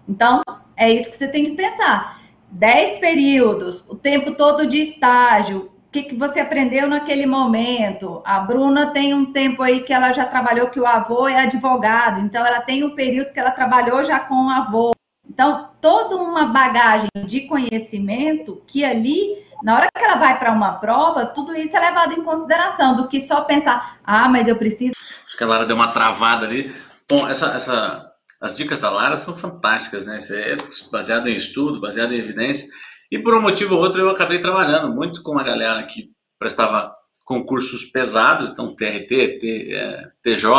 [0.07, 0.41] Então,
[0.75, 2.19] é isso que você tem que pensar.
[2.49, 8.21] Dez períodos, o tempo todo de estágio, o que, que você aprendeu naquele momento?
[8.25, 12.19] A Bruna tem um tempo aí que ela já trabalhou, que o avô é advogado,
[12.19, 14.91] então ela tem um período que ela trabalhou já com o avô.
[15.31, 20.73] Então, toda uma bagagem de conhecimento que ali, na hora que ela vai para uma
[20.73, 24.93] prova, tudo isso é levado em consideração, do que só pensar, ah, mas eu preciso.
[25.25, 26.75] Acho que a Lara deu uma travada ali.
[27.09, 28.11] Bom, essa, essa
[28.41, 30.17] as dicas da Lara são fantásticas, né?
[30.17, 30.57] Isso é
[30.91, 32.67] baseado em estudo, baseado em evidência.
[33.09, 36.93] E por um motivo ou outro eu acabei trabalhando muito com uma galera que prestava
[37.23, 40.49] concursos pesados, então TRT, T, TJ,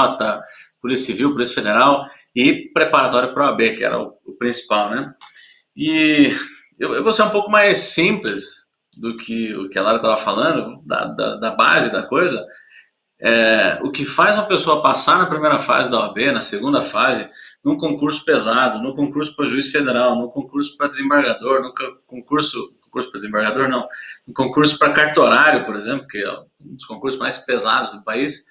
[0.82, 2.04] Polícia Civil, Polícia Federal
[2.34, 5.14] e preparatório para o AB, que era o, o, principal, né?
[5.76, 6.36] E
[6.78, 8.62] eu, eu, vou ser um pouco mais simples
[8.98, 12.44] do que o que a Lara estava falando, da, da, da, base da coisa.
[13.20, 17.28] É, o que faz uma pessoa passar na primeira fase da OAB, na segunda fase,
[17.64, 21.72] num concurso pesado, no concurso para juiz federal, no concurso para desembargador, no
[22.06, 23.86] concurso, concurso para desembargador não,
[24.26, 28.44] no concurso para cartorário, por exemplo, que é um dos concursos mais pesados do país,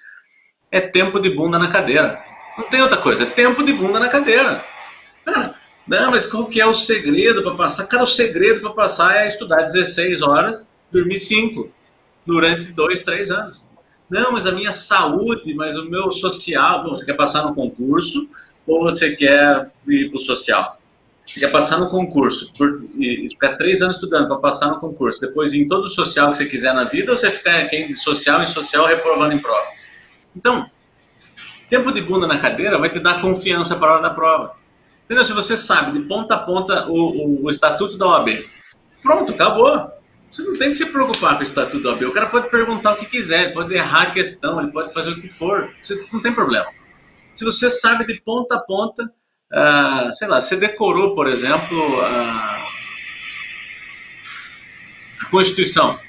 [0.72, 2.24] é tempo de bunda na cadeira.
[2.58, 4.64] Não tem outra coisa, é tempo de bunda na cadeira.
[5.26, 5.54] Cara,
[5.88, 7.86] não, mas qual que é o segredo para passar?
[7.88, 11.70] Cara, o segredo para passar é estudar 16 horas, dormir 5
[12.26, 13.64] durante 2, 3 anos.
[14.10, 16.84] Não, mas a minha saúde, mas o meu social.
[16.84, 18.28] Bom, você quer passar no concurso,
[18.68, 20.78] ou você quer ir para o social?
[21.26, 25.22] Você quer passar no concurso por, e ficar três anos estudando para passar no concurso,
[25.22, 27.94] depois ir em todo o social que você quiser na vida, ou você ficar de
[27.96, 29.68] social em social reprovando em prova?
[30.36, 30.70] Então,
[31.70, 34.56] tempo de bunda na cadeira vai te dar confiança para a hora da prova.
[35.06, 35.26] Entendeu?
[35.26, 38.46] Se você sabe de ponta a ponta o, o, o estatuto da OAB,
[39.02, 39.92] pronto, acabou.
[40.32, 42.04] Você não tem que se preocupar com o estatuto da OAB.
[42.04, 45.12] O cara pode perguntar o que quiser, ele pode errar a questão, ele pode fazer
[45.12, 45.74] o que for.
[45.82, 46.68] Você não tem problema
[47.42, 52.66] se você sabe de ponta a ponta, uh, sei lá, você decorou, por exemplo, uh,
[55.20, 56.00] a Constituição.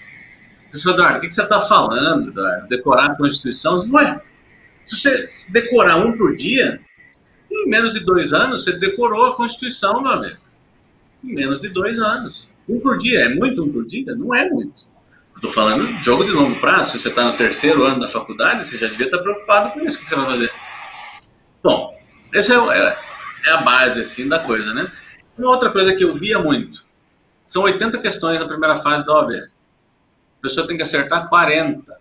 [0.72, 2.68] Você fala, Eduardo, o que você está falando, Eduardo?
[2.68, 3.76] Decorar a Constituição?
[3.92, 4.20] Ué,
[4.84, 6.80] se você decorar um por dia,
[7.50, 10.38] em menos de dois anos, você decorou a Constituição, meu amigo.
[11.22, 12.48] Em menos de dois anos.
[12.68, 14.14] Um por dia, é muito um por dia?
[14.14, 14.90] Não é muito.
[15.36, 16.92] Estou falando de jogo de longo prazo.
[16.92, 19.98] Se você está no terceiro ano da faculdade, você já devia estar preocupado com isso.
[19.98, 20.52] O que você vai fazer?
[21.62, 21.98] Bom,
[22.32, 22.98] essa é, é,
[23.46, 24.90] é, a base assim da coisa, né?
[25.36, 26.86] Uma outra coisa que eu via muito,
[27.46, 29.32] são 80 questões na primeira fase da OAB.
[30.42, 32.00] A pessoa tem que acertar 40.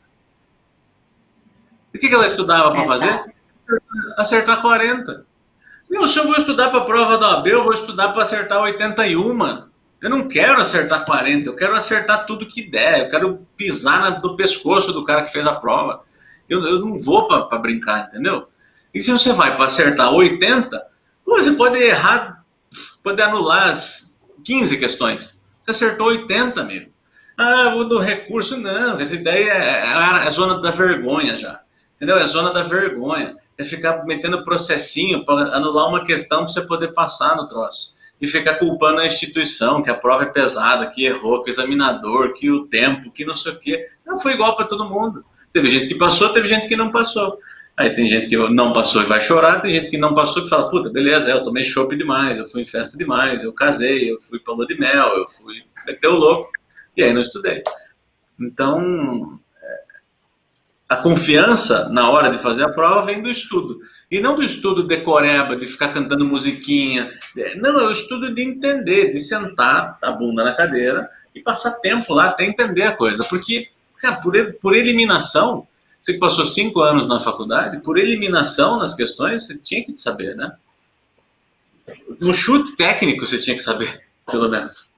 [1.94, 3.34] E o que, que ela estudava para fazer?
[4.18, 5.24] Acertar 40.
[5.88, 8.60] Meu, se eu vou estudar para a prova da OAB, eu vou estudar para acertar
[8.60, 9.70] 81.
[10.02, 13.02] Eu não quero acertar 40, eu quero acertar tudo que der.
[13.02, 16.04] Eu quero pisar na, no pescoço do cara que fez a prova.
[16.50, 18.48] Eu, eu não vou para brincar, entendeu?
[18.92, 20.84] E se você vai para acertar 80,
[21.24, 22.44] você pode errar,
[23.04, 25.40] pode anular as 15 questões.
[25.62, 26.91] Você acertou 80, amigo.
[27.38, 28.58] Ah, vou do recurso.
[28.58, 31.62] Não, essa ideia é, é é a zona da vergonha já.
[31.96, 32.18] Entendeu?
[32.18, 33.36] É zona da vergonha.
[33.58, 38.28] É ficar metendo processinho para anular uma questão para você poder passar no troço e
[38.28, 42.52] ficar culpando a instituição, que a prova é pesada, que errou, que o examinador, que
[42.52, 43.88] o tempo, que não sei o quê.
[44.06, 45.22] Não foi igual para todo mundo.
[45.52, 47.40] Teve gente que passou, teve gente que não passou.
[47.76, 50.50] Aí tem gente que não passou e vai chorar, tem gente que não passou e
[50.50, 54.20] fala, puta, beleza, eu tomei chopp demais, eu fui em festa demais, eu casei, eu
[54.20, 56.52] fui pra lua de mel, eu fui meter o louco,
[56.96, 57.64] e aí não estudei.
[58.40, 59.40] Então,
[60.92, 63.80] a confiança na hora de fazer a prova vem do estudo.
[64.12, 67.10] E não do estudo decoreba, de ficar cantando musiquinha.
[67.56, 72.14] Não, é o estudo de entender, de sentar a bunda na cadeira e passar tempo
[72.14, 73.24] lá até entender a coisa.
[73.24, 73.70] Porque,
[74.00, 75.66] cara, por, por eliminação,
[76.02, 80.36] você que passou cinco anos na faculdade, por eliminação nas questões, você tinha que saber,
[80.36, 80.52] né?
[82.20, 84.91] No chute técnico você tinha que saber, pelo menos.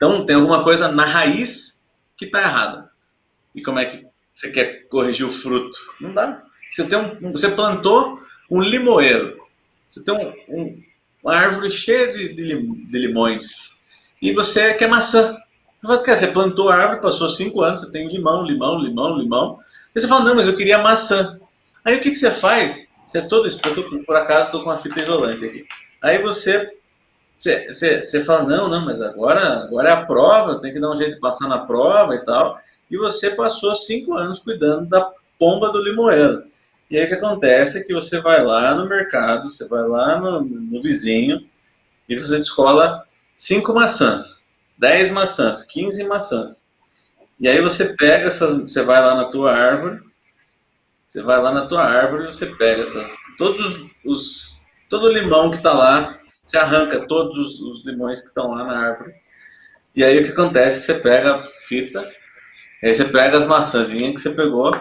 [0.00, 1.78] Então tem alguma coisa na raiz
[2.16, 2.90] que está errada.
[3.54, 5.78] E como é que você quer corrigir o fruto?
[6.00, 6.42] Não dá.
[6.70, 8.18] Você, tem um, você plantou
[8.50, 9.38] um limoeiro.
[9.90, 10.82] Você tem um, um,
[11.22, 13.76] uma árvore cheia de, de, lim, de, limões.
[14.22, 15.36] E você quer maçã.
[15.82, 19.58] Você plantou a árvore, passou cinco anos, você tem limão, limão, limão, limão.
[19.94, 21.38] E você fala, não, mas eu queria maçã.
[21.84, 22.88] Aí o que, que você faz?
[23.04, 23.60] Você é todo isso,
[24.06, 25.66] por acaso estou com uma fita isolante aqui.
[26.00, 26.70] Aí você,
[27.42, 31.14] você, fala, não, não, mas agora, agora é a prova, tem que dar um jeito
[31.14, 32.58] de passar na prova e tal
[32.90, 36.44] e você passou cinco anos cuidando da pomba do limoeiro.
[36.90, 40.18] E aí o que acontece é que você vai lá no mercado, você vai lá
[40.18, 41.46] no, no vizinho
[42.08, 46.68] e você descola cinco maçãs, dez maçãs, quinze maçãs.
[47.38, 50.00] E aí você pega essas, você vai lá na tua árvore,
[51.06, 54.56] você vai lá na tua árvore e você pega essas, todos os,
[54.88, 56.18] todo o limão que está lá,
[56.50, 59.12] você arranca todos os, os limões que estão lá na árvore.
[59.94, 62.04] E aí o que acontece é que você pega a fita
[62.82, 64.72] Aí você pega as maçãzinhas que você pegou,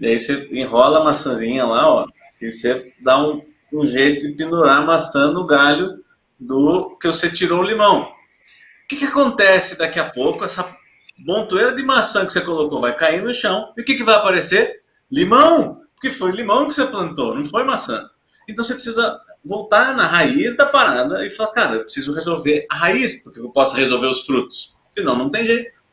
[0.00, 2.06] e aí você enrola a maçãzinha lá, ó,
[2.40, 3.40] e você dá um,
[3.72, 6.04] um jeito de pendurar a maçã no galho
[6.40, 8.02] do que você tirou o limão.
[8.02, 10.44] O que, que acontece daqui a pouco?
[10.44, 10.76] Essa
[11.16, 14.16] montoeira de maçã que você colocou vai cair no chão, e o que, que vai
[14.16, 14.82] aparecer?
[15.10, 15.82] Limão!
[15.94, 18.10] Porque foi limão que você plantou, não foi maçã.
[18.48, 22.76] Então você precisa voltar na raiz da parada e falar, cara, eu preciso resolver a
[22.76, 24.74] raiz, porque eu posso resolver os frutos.
[24.90, 25.86] Senão não tem jeito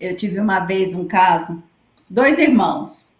[0.00, 1.62] eu tive uma vez um caso,
[2.08, 3.10] dois irmãos.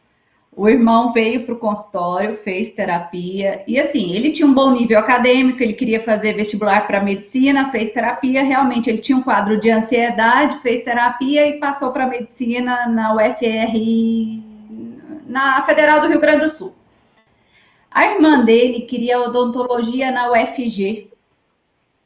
[0.57, 4.99] O irmão veio para o consultório, fez terapia, e assim, ele tinha um bom nível
[4.99, 9.71] acadêmico, ele queria fazer vestibular para medicina, fez terapia, realmente ele tinha um quadro de
[9.71, 14.43] ansiedade, fez terapia e passou para medicina na UFR,
[15.27, 16.75] na Federal do Rio Grande do Sul.
[17.91, 21.11] A irmã dele queria odontologia na UFG,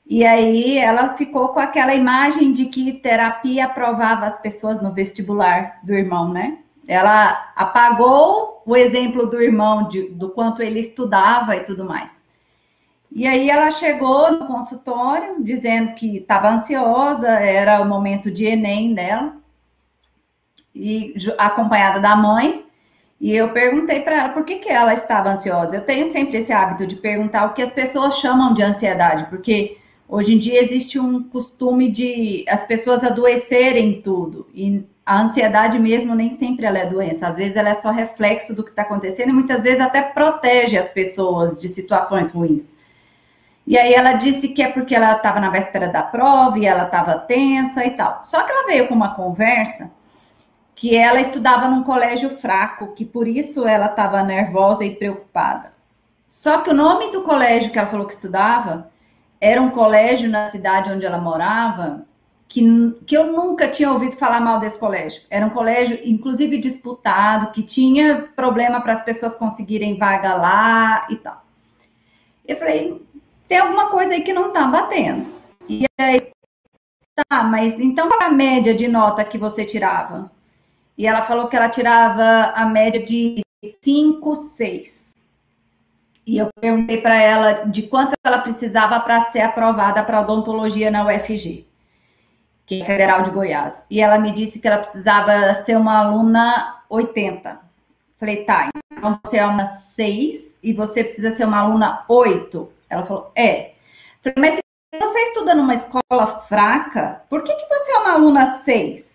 [0.06, 5.80] e aí ela ficou com aquela imagem de que terapia aprovava as pessoas no vestibular
[5.82, 6.58] do irmão, né?
[6.86, 12.22] Ela apagou o exemplo do irmão de, do quanto ele estudava e tudo mais.
[13.10, 18.92] E aí ela chegou no consultório dizendo que estava ansiosa, era o momento de Enem
[18.92, 19.36] dela,
[20.74, 22.63] e acompanhada da mãe.
[23.24, 25.76] E eu perguntei para ela por que, que ela estava ansiosa.
[25.76, 29.78] Eu tenho sempre esse hábito de perguntar o que as pessoas chamam de ansiedade, porque
[30.06, 36.14] Hoje em dia existe um costume de as pessoas adoecerem tudo e a ansiedade mesmo
[36.14, 37.26] nem sempre ela é doença.
[37.26, 40.76] Às vezes ela é só reflexo do que está acontecendo e muitas vezes até protege
[40.76, 42.76] as pessoas de situações ruins.
[43.66, 46.84] E aí ela disse que é porque ela estava na véspera da prova e ela
[46.84, 48.20] estava tensa e tal.
[48.24, 49.90] Só que ela veio com uma conversa
[50.74, 55.72] que ela estudava num colégio fraco, que por isso ela estava nervosa e preocupada.
[56.26, 58.90] Só que o nome do colégio que ela falou que estudava
[59.40, 62.04] era um colégio na cidade onde ela morava
[62.48, 62.62] que,
[63.06, 65.22] que eu nunca tinha ouvido falar mal desse colégio.
[65.28, 71.16] Era um colégio, inclusive, disputado, que tinha problema para as pessoas conseguirem vaga lá e
[71.16, 71.44] tal.
[72.46, 73.02] Eu falei,
[73.48, 75.26] tem alguma coisa aí que não está batendo.
[75.68, 76.30] E aí,
[77.28, 80.30] tá, mas então qual é a média de nota que você tirava?
[80.96, 83.40] E ela falou que ela tirava a média de
[83.82, 85.14] 5, 6.
[86.26, 91.06] E eu perguntei para ela de quanto ela precisava para ser aprovada para odontologia na
[91.06, 91.66] UFG,
[92.64, 93.84] que é Federal de Goiás.
[93.90, 97.60] E ela me disse que ela precisava ser uma aluna 80.
[98.16, 102.72] Falei, tá, então você é uma 6 e você precisa ser uma aluna 8?
[102.88, 103.74] Ela falou, é.
[104.22, 104.62] Falei, mas se
[104.98, 109.13] você estuda numa escola fraca, por que, que você é uma aluna 6?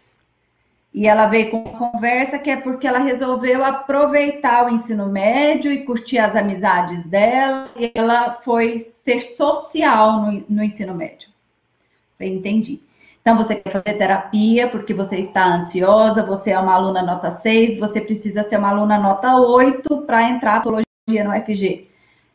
[0.93, 5.71] E ela veio com uma conversa que é porque ela resolveu aproveitar o ensino médio
[5.71, 11.29] e curtir as amizades dela, e ela foi ser social no, no ensino médio.
[12.17, 12.81] Falei, entendi.
[13.21, 17.77] Então, você quer fazer terapia porque você está ansiosa, você é uma aluna nota 6,
[17.77, 21.87] você precisa ser uma aluna nota 8 para entrar na patologia no FG.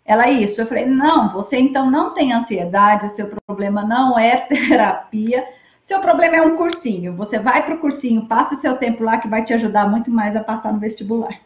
[0.05, 0.61] Ela, isso.
[0.61, 5.45] Eu falei, não, você então não tem ansiedade, o seu problema não é terapia,
[5.85, 7.14] seu problema é um cursinho.
[7.14, 10.11] Você vai para o cursinho, passa o seu tempo lá, que vai te ajudar muito
[10.11, 11.39] mais a passar no vestibular.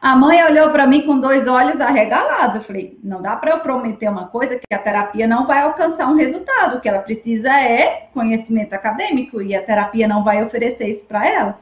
[0.00, 2.56] A mãe olhou para mim com dois olhos arregalados.
[2.56, 6.06] Eu falei: não dá para eu prometer uma coisa que a terapia não vai alcançar
[6.08, 6.78] um resultado.
[6.78, 11.28] O que ela precisa é conhecimento acadêmico e a terapia não vai oferecer isso para
[11.28, 11.58] ela.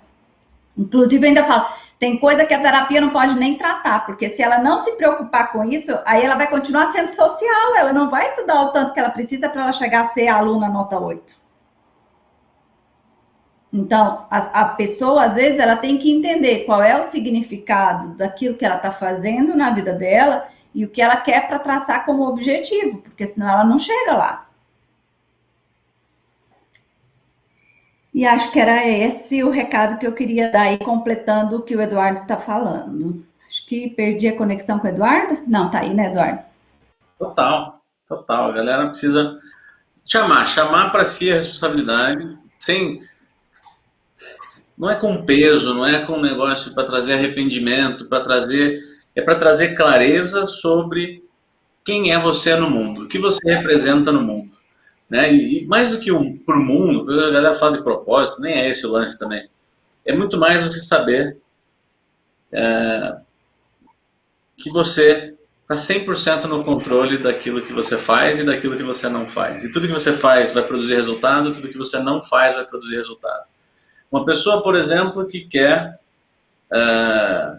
[0.78, 1.66] Inclusive, ainda falo:
[1.98, 5.50] tem coisa que a terapia não pode nem tratar, porque se ela não se preocupar
[5.50, 9.00] com isso, aí ela vai continuar sendo social, ela não vai estudar o tanto que
[9.00, 11.41] ela precisa para ela chegar a ser aluna nota 8.
[13.72, 18.56] Então, a, a, pessoa, às vezes, ela tem que entender qual é o significado daquilo
[18.56, 22.28] que ela está fazendo na vida dela e o que ela quer para traçar como
[22.28, 24.46] objetivo, porque senão ela não chega lá.
[28.12, 31.74] E acho que era esse o recado que eu queria dar aí, completando o que
[31.74, 33.24] o Eduardo está falando.
[33.48, 35.42] Acho que perdi a conexão com o Eduardo.
[35.46, 36.40] Não, tá aí, né, Eduardo?
[37.18, 38.50] Total, total.
[38.50, 39.38] A galera precisa
[40.04, 43.00] chamar, chamar para si a responsabilidade, sem
[44.82, 48.80] não é com peso, não é com negócio para trazer arrependimento, para trazer
[49.14, 51.22] é para trazer clareza sobre
[51.84, 54.50] quem é você no mundo, o que você representa no mundo,
[55.08, 55.32] né?
[55.32, 58.70] E, mais do que um para o mundo, a galera fala de propósito, nem é
[58.70, 59.48] esse o lance também.
[60.04, 61.36] É muito mais você saber
[62.50, 63.18] é,
[64.56, 69.28] que você está 100% no controle daquilo que você faz e daquilo que você não
[69.28, 69.62] faz.
[69.62, 72.96] E tudo que você faz vai produzir resultado, tudo que você não faz vai produzir
[72.96, 73.51] resultado.
[74.12, 75.98] Uma pessoa, por exemplo, que quer,
[76.70, 77.58] uh,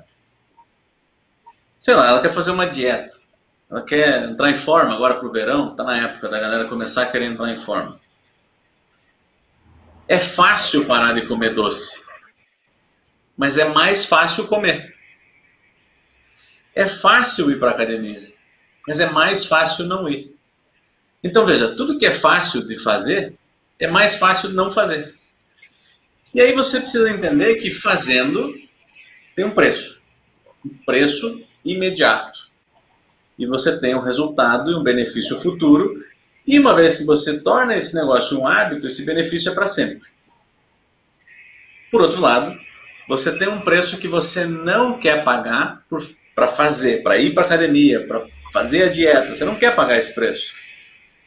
[1.80, 3.20] sei lá, ela quer fazer uma dieta,
[3.68, 7.02] ela quer entrar em forma agora para o verão, está na época da galera começar
[7.02, 8.00] a querer entrar em forma.
[10.08, 12.00] É fácil parar de comer doce,
[13.36, 14.96] mas é mais fácil comer.
[16.76, 18.32] É fácil ir para a academia,
[18.88, 20.38] mas é mais fácil não ir.
[21.24, 23.36] Então veja, tudo que é fácil de fazer,
[23.80, 25.16] é mais fácil não fazer.
[26.34, 28.54] E aí você precisa entender que fazendo
[29.36, 30.02] tem um preço.
[30.66, 32.52] Um preço imediato.
[33.38, 36.04] E você tem um resultado e um benefício futuro.
[36.46, 40.08] E uma vez que você torna esse negócio um hábito, esse benefício é para sempre.
[41.92, 42.58] Por outro lado,
[43.08, 45.84] você tem um preço que você não quer pagar
[46.34, 49.34] para fazer, para ir para academia, para fazer a dieta.
[49.34, 50.54] Você não quer pagar esse preço.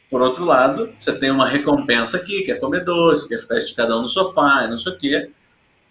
[0.09, 3.57] Por outro lado, você tem uma recompensa aqui, que é comer doce, que é ficar
[3.57, 5.29] esticadão no sofá, não sei o quê.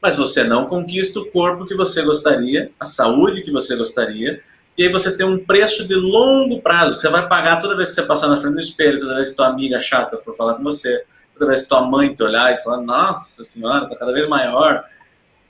[0.00, 4.40] Mas você não conquista o corpo que você gostaria, a saúde que você gostaria,
[4.76, 7.88] e aí você tem um preço de longo prazo, que você vai pagar toda vez
[7.88, 10.54] que você passar na frente do espelho, toda vez que tua amiga chata for falar
[10.54, 11.02] com você,
[11.34, 14.84] toda vez que tua mãe te olhar e falar, nossa senhora, está cada vez maior.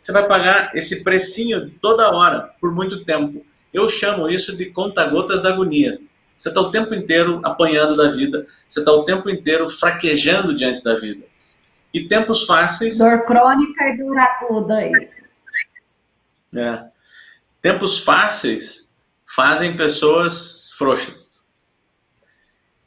[0.01, 3.45] Você vai pagar esse precinho toda hora, por muito tempo.
[3.75, 5.99] Eu chamo isso de conta-gotas da agonia.
[6.37, 10.83] Você está o tempo inteiro apanhando da vida, você está o tempo inteiro fraquejando diante
[10.83, 11.25] da vida.
[11.95, 12.99] E tempos fáceis.
[12.99, 15.23] Dor crônica e dor aguda, é isso.
[16.55, 16.85] É.
[17.63, 18.91] Tempos fáceis
[19.25, 21.47] fazem pessoas frouxas.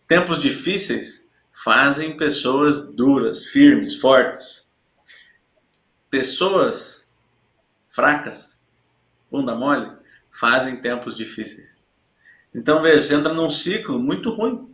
[0.07, 1.29] Tempos difíceis
[1.63, 4.67] fazem pessoas duras, firmes, fortes.
[6.09, 7.11] Pessoas
[7.87, 8.59] fracas,
[9.29, 9.91] bunda mole,
[10.31, 11.78] fazem tempos difíceis.
[12.53, 14.67] Então, veja, você entra num ciclo muito ruim.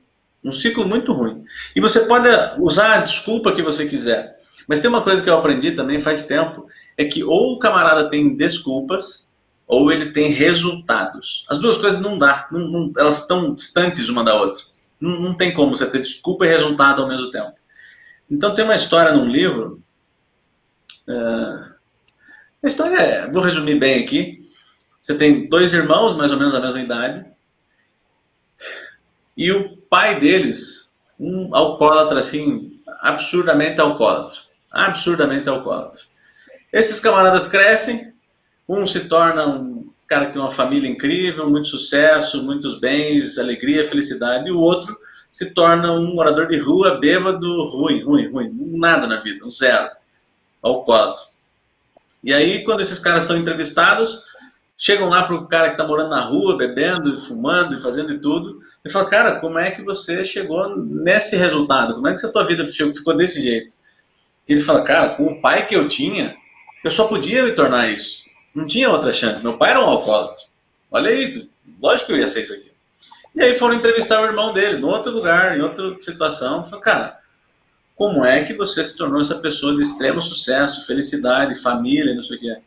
[0.43, 1.43] Um ciclo muito ruim.
[1.75, 2.29] E você pode
[2.59, 4.35] usar a desculpa que você quiser.
[4.67, 8.09] Mas tem uma coisa que eu aprendi também faz tempo, é que ou o camarada
[8.09, 9.25] tem desculpas,
[9.67, 11.45] ou ele tem resultados.
[11.49, 14.61] As duas coisas não dá, não, não, elas estão distantes uma da outra.
[14.99, 17.53] Não, não, tem como você ter desculpa e resultado ao mesmo tempo.
[18.29, 19.81] Então tem uma história num livro.
[21.07, 21.75] Uh,
[22.63, 24.37] a história é, vou resumir bem aqui.
[25.01, 27.25] Você tem dois irmãos, mais ou menos da mesma idade,
[29.37, 34.39] e o pai deles, um alcoólatra assim, absurdamente alcoólatra.
[34.71, 36.01] Absurdamente alcoólatra.
[36.71, 38.13] Esses camaradas crescem,
[38.67, 43.87] um se torna um cara que tem uma família incrível, muito sucesso, muitos bens, alegria,
[43.87, 44.95] felicidade, e o outro
[45.31, 49.89] se torna um morador de rua, bêbado, ruim, ruim, ruim, nada na vida, um zero,
[50.61, 51.23] alcoólatra.
[52.23, 54.19] E aí, quando esses caras são entrevistados,
[54.77, 58.19] chegam lá para o cara que está morando na rua, bebendo, fumando e fazendo e
[58.19, 61.95] tudo, e falam, cara, como é que você chegou nesse resultado?
[61.95, 63.73] Como é que a tua vida ficou desse jeito?
[64.47, 66.35] E ele fala, cara, com o pai que eu tinha,
[66.83, 68.23] eu só podia me tornar isso.
[68.53, 69.41] Não tinha outra chance.
[69.41, 70.43] Meu pai era um alcoólatra.
[70.91, 71.49] Olha aí,
[71.81, 72.71] lógico que eu ia ser isso aqui.
[73.33, 76.63] E aí foram entrevistar o irmão dele, em outro lugar, em outra situação.
[76.63, 77.19] Falei, cara,
[77.95, 82.37] como é que você se tornou essa pessoa de extremo sucesso, felicidade, família, não sei
[82.37, 82.61] o que é?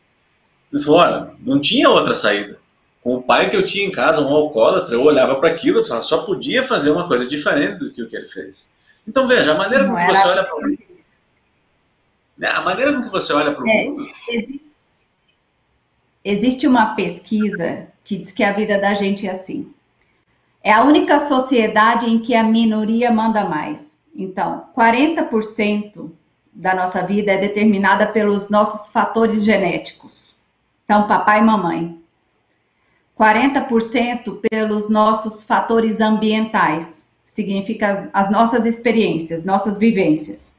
[0.71, 2.59] Ele falou, olha, não tinha outra saída.
[3.01, 5.85] Com o pai que eu tinha em casa, um alcoólatra, eu olhava para aquilo e
[5.85, 8.69] só podia fazer uma coisa diferente do que o que ele fez.
[9.07, 10.79] Então veja, a maneira como você olha para o mundo,
[12.37, 14.07] né, a maneira como você olha para o é, mundo.
[16.23, 19.73] Existe uma pesquisa que diz que a vida da gente é assim.
[20.61, 23.97] É a única sociedade em que a minoria manda mais.
[24.13, 26.11] Então, 40%
[26.53, 30.28] da nossa vida é determinada pelos nossos fatores genéticos.
[30.89, 32.01] Então, papai e mamãe.
[33.15, 40.51] 40% pelos nossos fatores ambientais, significa as nossas experiências, nossas vivências.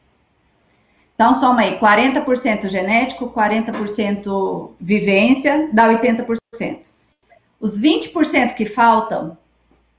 [1.17, 6.83] Então, soma aí, 40% genético, 40% vivência, dá 80%.
[7.59, 9.37] Os 20% que faltam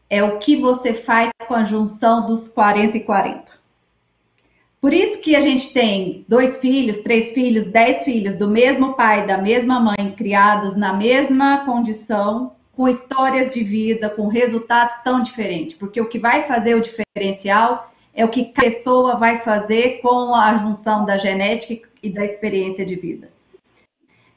[0.10, 3.52] é o que você faz com a junção dos 40 e 40.
[4.82, 9.28] Por isso que a gente tem dois filhos, três filhos, dez filhos do mesmo pai,
[9.28, 15.76] da mesma mãe, criados na mesma condição, com histórias de vida, com resultados tão diferentes.
[15.78, 20.34] Porque o que vai fazer o diferencial é o que a pessoa vai fazer com
[20.34, 23.30] a junção da genética e da experiência de vida.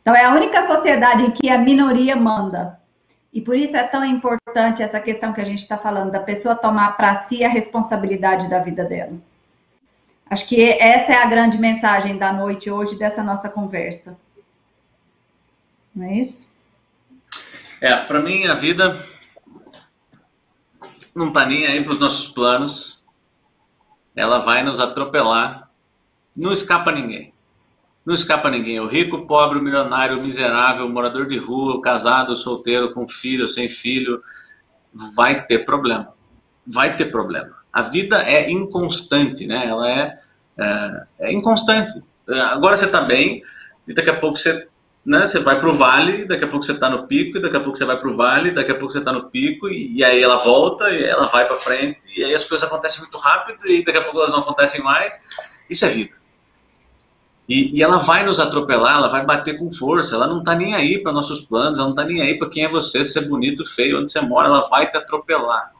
[0.02, 2.78] Então, é a única sociedade em que a minoria manda.
[3.32, 6.54] E por isso é tão importante essa questão que a gente está falando, da pessoa
[6.54, 9.14] tomar para si a responsabilidade da vida dela.
[10.34, 14.18] Acho que essa é a grande mensagem da noite hoje dessa nossa conversa.
[15.94, 16.48] Não é isso?
[17.80, 19.00] É, para mim a vida
[21.14, 23.00] não está nem aí para os nossos planos.
[24.16, 25.70] Ela vai nos atropelar.
[26.36, 27.32] Não escapa ninguém.
[28.04, 28.80] Não escapa ninguém.
[28.80, 32.36] O rico, o pobre, o milionário, o miserável, o morador de rua, o casado, o
[32.36, 34.20] solteiro, com filho, sem filho,
[35.14, 36.12] vai ter problema.
[36.66, 39.66] Vai ter problema a vida é inconstante, né?
[39.66, 40.18] Ela é,
[40.58, 42.02] é, é inconstante.
[42.28, 43.42] Agora você está bem
[43.86, 44.66] e daqui a pouco você,
[45.04, 47.56] né, você vai para o vale, daqui a pouco você está no pico, e daqui
[47.56, 49.98] a pouco você vai para o vale, daqui a pouco você está no pico, e,
[49.98, 53.18] e, aí ela volta, e ela vai para frente, e aí as coisas acontecem muito
[53.18, 55.20] rápido, e daqui a pouco elas não acontecem mais.
[55.68, 56.14] Isso é vida.
[57.46, 60.74] E, e, ela vai nos atropelar, ela vai bater com força, ela não está nem
[60.74, 63.66] aí para nossos planos, ela não está nem aí para quem é você, ser bonito,
[63.66, 65.73] feio, onde você mora, ela vai te atropelar.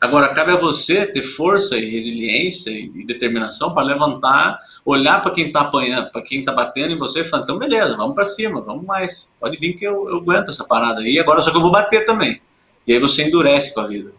[0.00, 5.46] Agora, cabe a você ter força e resiliência e determinação para levantar, olhar para quem
[5.46, 8.60] está apanhando, para quem está batendo em você e falar: então, beleza, vamos para cima,
[8.60, 9.30] vamos mais.
[9.40, 12.04] Pode vir que eu, eu aguento essa parada aí, agora só que eu vou bater
[12.04, 12.40] também.
[12.86, 14.12] E aí você endurece com a vida.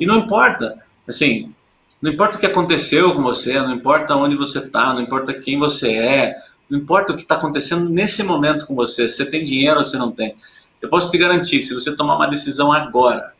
[0.00, 1.54] E não importa, assim,
[2.00, 5.58] não importa o que aconteceu com você, não importa onde você está, não importa quem
[5.58, 6.36] você é,
[6.68, 9.84] não importa o que está acontecendo nesse momento com você, se você tem dinheiro ou
[9.84, 10.34] se não tem.
[10.80, 13.34] Eu posso te garantir que se você tomar uma decisão agora,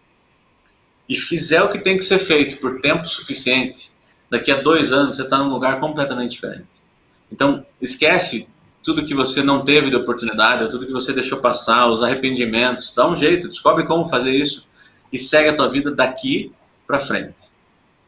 [1.13, 3.93] e fizer o que tem que ser feito por tempo suficiente,
[4.31, 6.83] daqui a dois anos você está num lugar completamente diferente.
[7.31, 8.49] Então, esquece
[8.83, 12.95] tudo que você não teve de oportunidade, ou tudo que você deixou passar, os arrependimentos,
[12.97, 14.67] dá um jeito, descobre como fazer isso
[15.13, 16.51] e segue a tua vida daqui
[16.87, 17.53] para frente.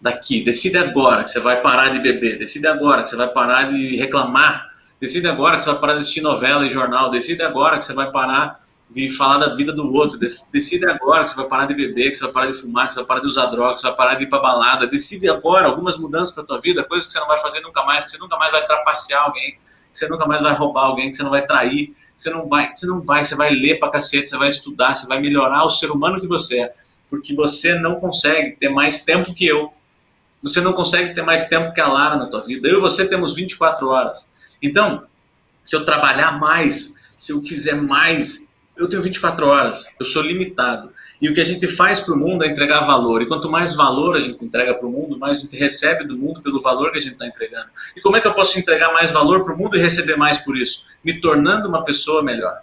[0.00, 3.64] Daqui, decide agora que você vai parar de beber, decide agora que você vai parar
[3.64, 7.76] de reclamar, decide agora que você vai parar de assistir novela e jornal, decide agora
[7.76, 10.18] que você vai parar de falar da vida do outro.
[10.52, 12.92] Decide agora que você vai parar de beber, que você vai parar de fumar, que
[12.92, 14.86] você vai parar de usar drogas, que você vai parar de ir para balada.
[14.86, 18.04] Decide agora algumas mudanças para tua vida, coisas que você não vai fazer nunca mais,
[18.04, 21.16] que você nunca mais vai trapacear alguém, que você nunca mais vai roubar alguém, que
[21.16, 23.78] você não vai trair, que você não vai, que você não vai, você vai ler
[23.78, 26.74] para cacete, você vai estudar, você vai melhorar o ser humano que você é,
[27.08, 29.72] porque você não consegue ter mais tempo que eu.
[30.42, 32.68] Você não consegue ter mais tempo que a Lara na tua vida.
[32.68, 34.28] Eu e você temos 24 horas.
[34.62, 35.04] Então,
[35.62, 38.43] se eu trabalhar mais, se eu fizer mais,
[38.76, 40.92] eu tenho 24 horas, eu sou limitado.
[41.20, 43.22] E o que a gente faz para o mundo é entregar valor.
[43.22, 46.16] E quanto mais valor a gente entrega para o mundo, mais a gente recebe do
[46.16, 47.68] mundo pelo valor que a gente está entregando.
[47.96, 50.38] E como é que eu posso entregar mais valor para o mundo e receber mais
[50.38, 50.84] por isso?
[51.04, 52.58] Me tornando uma pessoa melhor.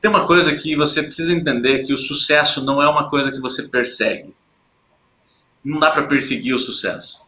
[0.00, 3.40] Tem uma coisa que você precisa entender que o sucesso não é uma coisa que
[3.40, 4.34] você persegue.
[5.62, 7.18] Não dá para perseguir o sucesso.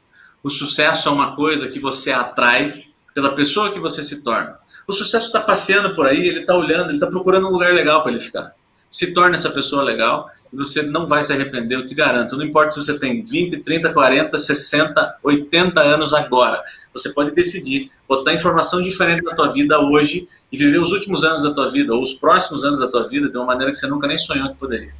[0.43, 4.60] O sucesso é uma coisa que você atrai pela pessoa que você se torna.
[4.91, 8.03] O sucesso está passeando por aí, ele está olhando, ele está procurando um lugar legal
[8.03, 8.53] para ele ficar.
[8.91, 12.37] se torne essa pessoa legal e você não vai se arrepender, eu te garanto.
[12.37, 16.61] Não importa se você tem 20, 30, 40, 60, 80 anos agora.
[16.93, 21.41] Você pode decidir botar informação diferente na tua vida hoje e viver os últimos anos
[21.41, 23.87] da tua vida ou os próximos anos da tua vida de uma maneira que você
[23.87, 24.93] nunca nem sonhou que poderia.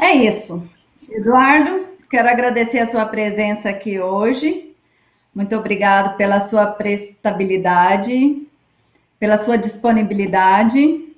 [0.00, 0.66] É isso.
[1.06, 4.65] Eduardo, quero agradecer a sua presença aqui hoje.
[5.36, 8.48] Muito obrigado pela sua prestabilidade,
[9.20, 11.14] pela sua disponibilidade.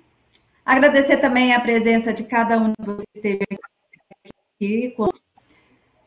[0.66, 3.46] Agradecer também a presença de cada um de vocês que esteve
[4.56, 4.96] aqui.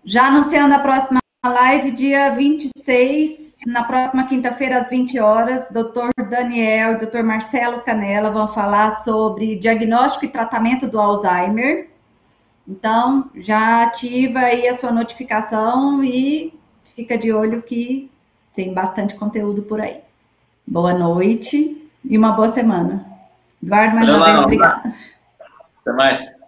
[0.03, 6.91] Já anunciando a próxima live, dia 26, na próxima quinta-feira, às 20 horas, doutor Daniel
[6.91, 11.89] e doutor Marcelo Canela vão falar sobre diagnóstico e tratamento do Alzheimer.
[12.67, 16.59] Então, já ativa aí a sua notificação e
[16.95, 18.09] fica de olho que
[18.55, 20.01] tem bastante conteúdo por aí.
[20.65, 23.05] Boa noite e uma boa semana.
[23.61, 24.93] Eduardo, mais uma vez, obrigada.
[25.81, 26.40] Até mais.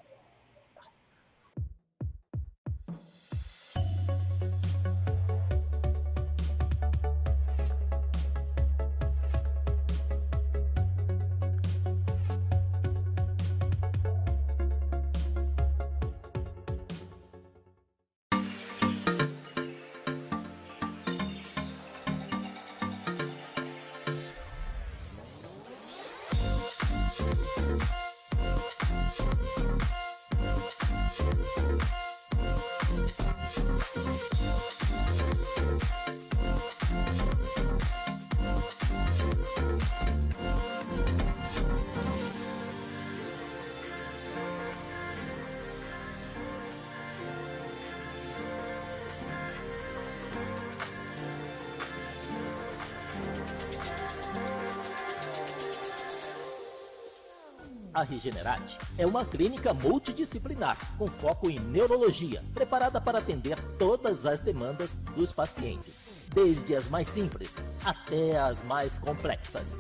[57.94, 64.40] A Regenerate é uma clínica multidisciplinar com foco em neurologia, preparada para atender todas as
[64.40, 66.00] demandas dos pacientes,
[66.34, 69.78] desde as mais simples até as mais complexas.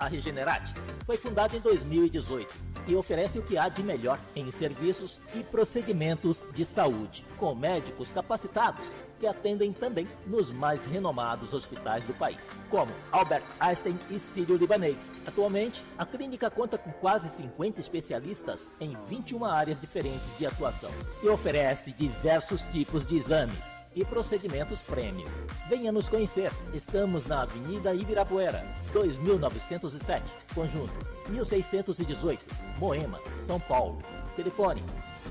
[0.00, 0.74] A Regenerate
[1.06, 2.52] foi fundada em 2018
[2.88, 8.10] e oferece o que há de melhor em serviços e procedimentos de saúde, com médicos
[8.10, 8.88] capacitados
[9.22, 15.12] que atendem também nos mais renomados hospitais do país, como Albert Einstein e Sírio-Libanês.
[15.24, 20.90] Atualmente, a clínica conta com quase 50 especialistas em 21 áreas diferentes de atuação
[21.22, 25.28] e oferece diversos tipos de exames e procedimentos prêmio.
[25.68, 26.50] Venha nos conhecer.
[26.74, 30.92] Estamos na Avenida Ibirapuera, 2907, conjunto
[31.28, 32.44] 1618,
[32.80, 34.02] Moema, São Paulo.
[34.34, 34.82] Telefone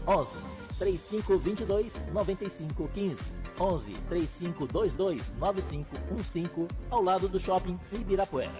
[0.07, 0.37] 11
[0.79, 8.51] 3522 9515 11 3522 9515, ao lado do shopping Ibirapuera.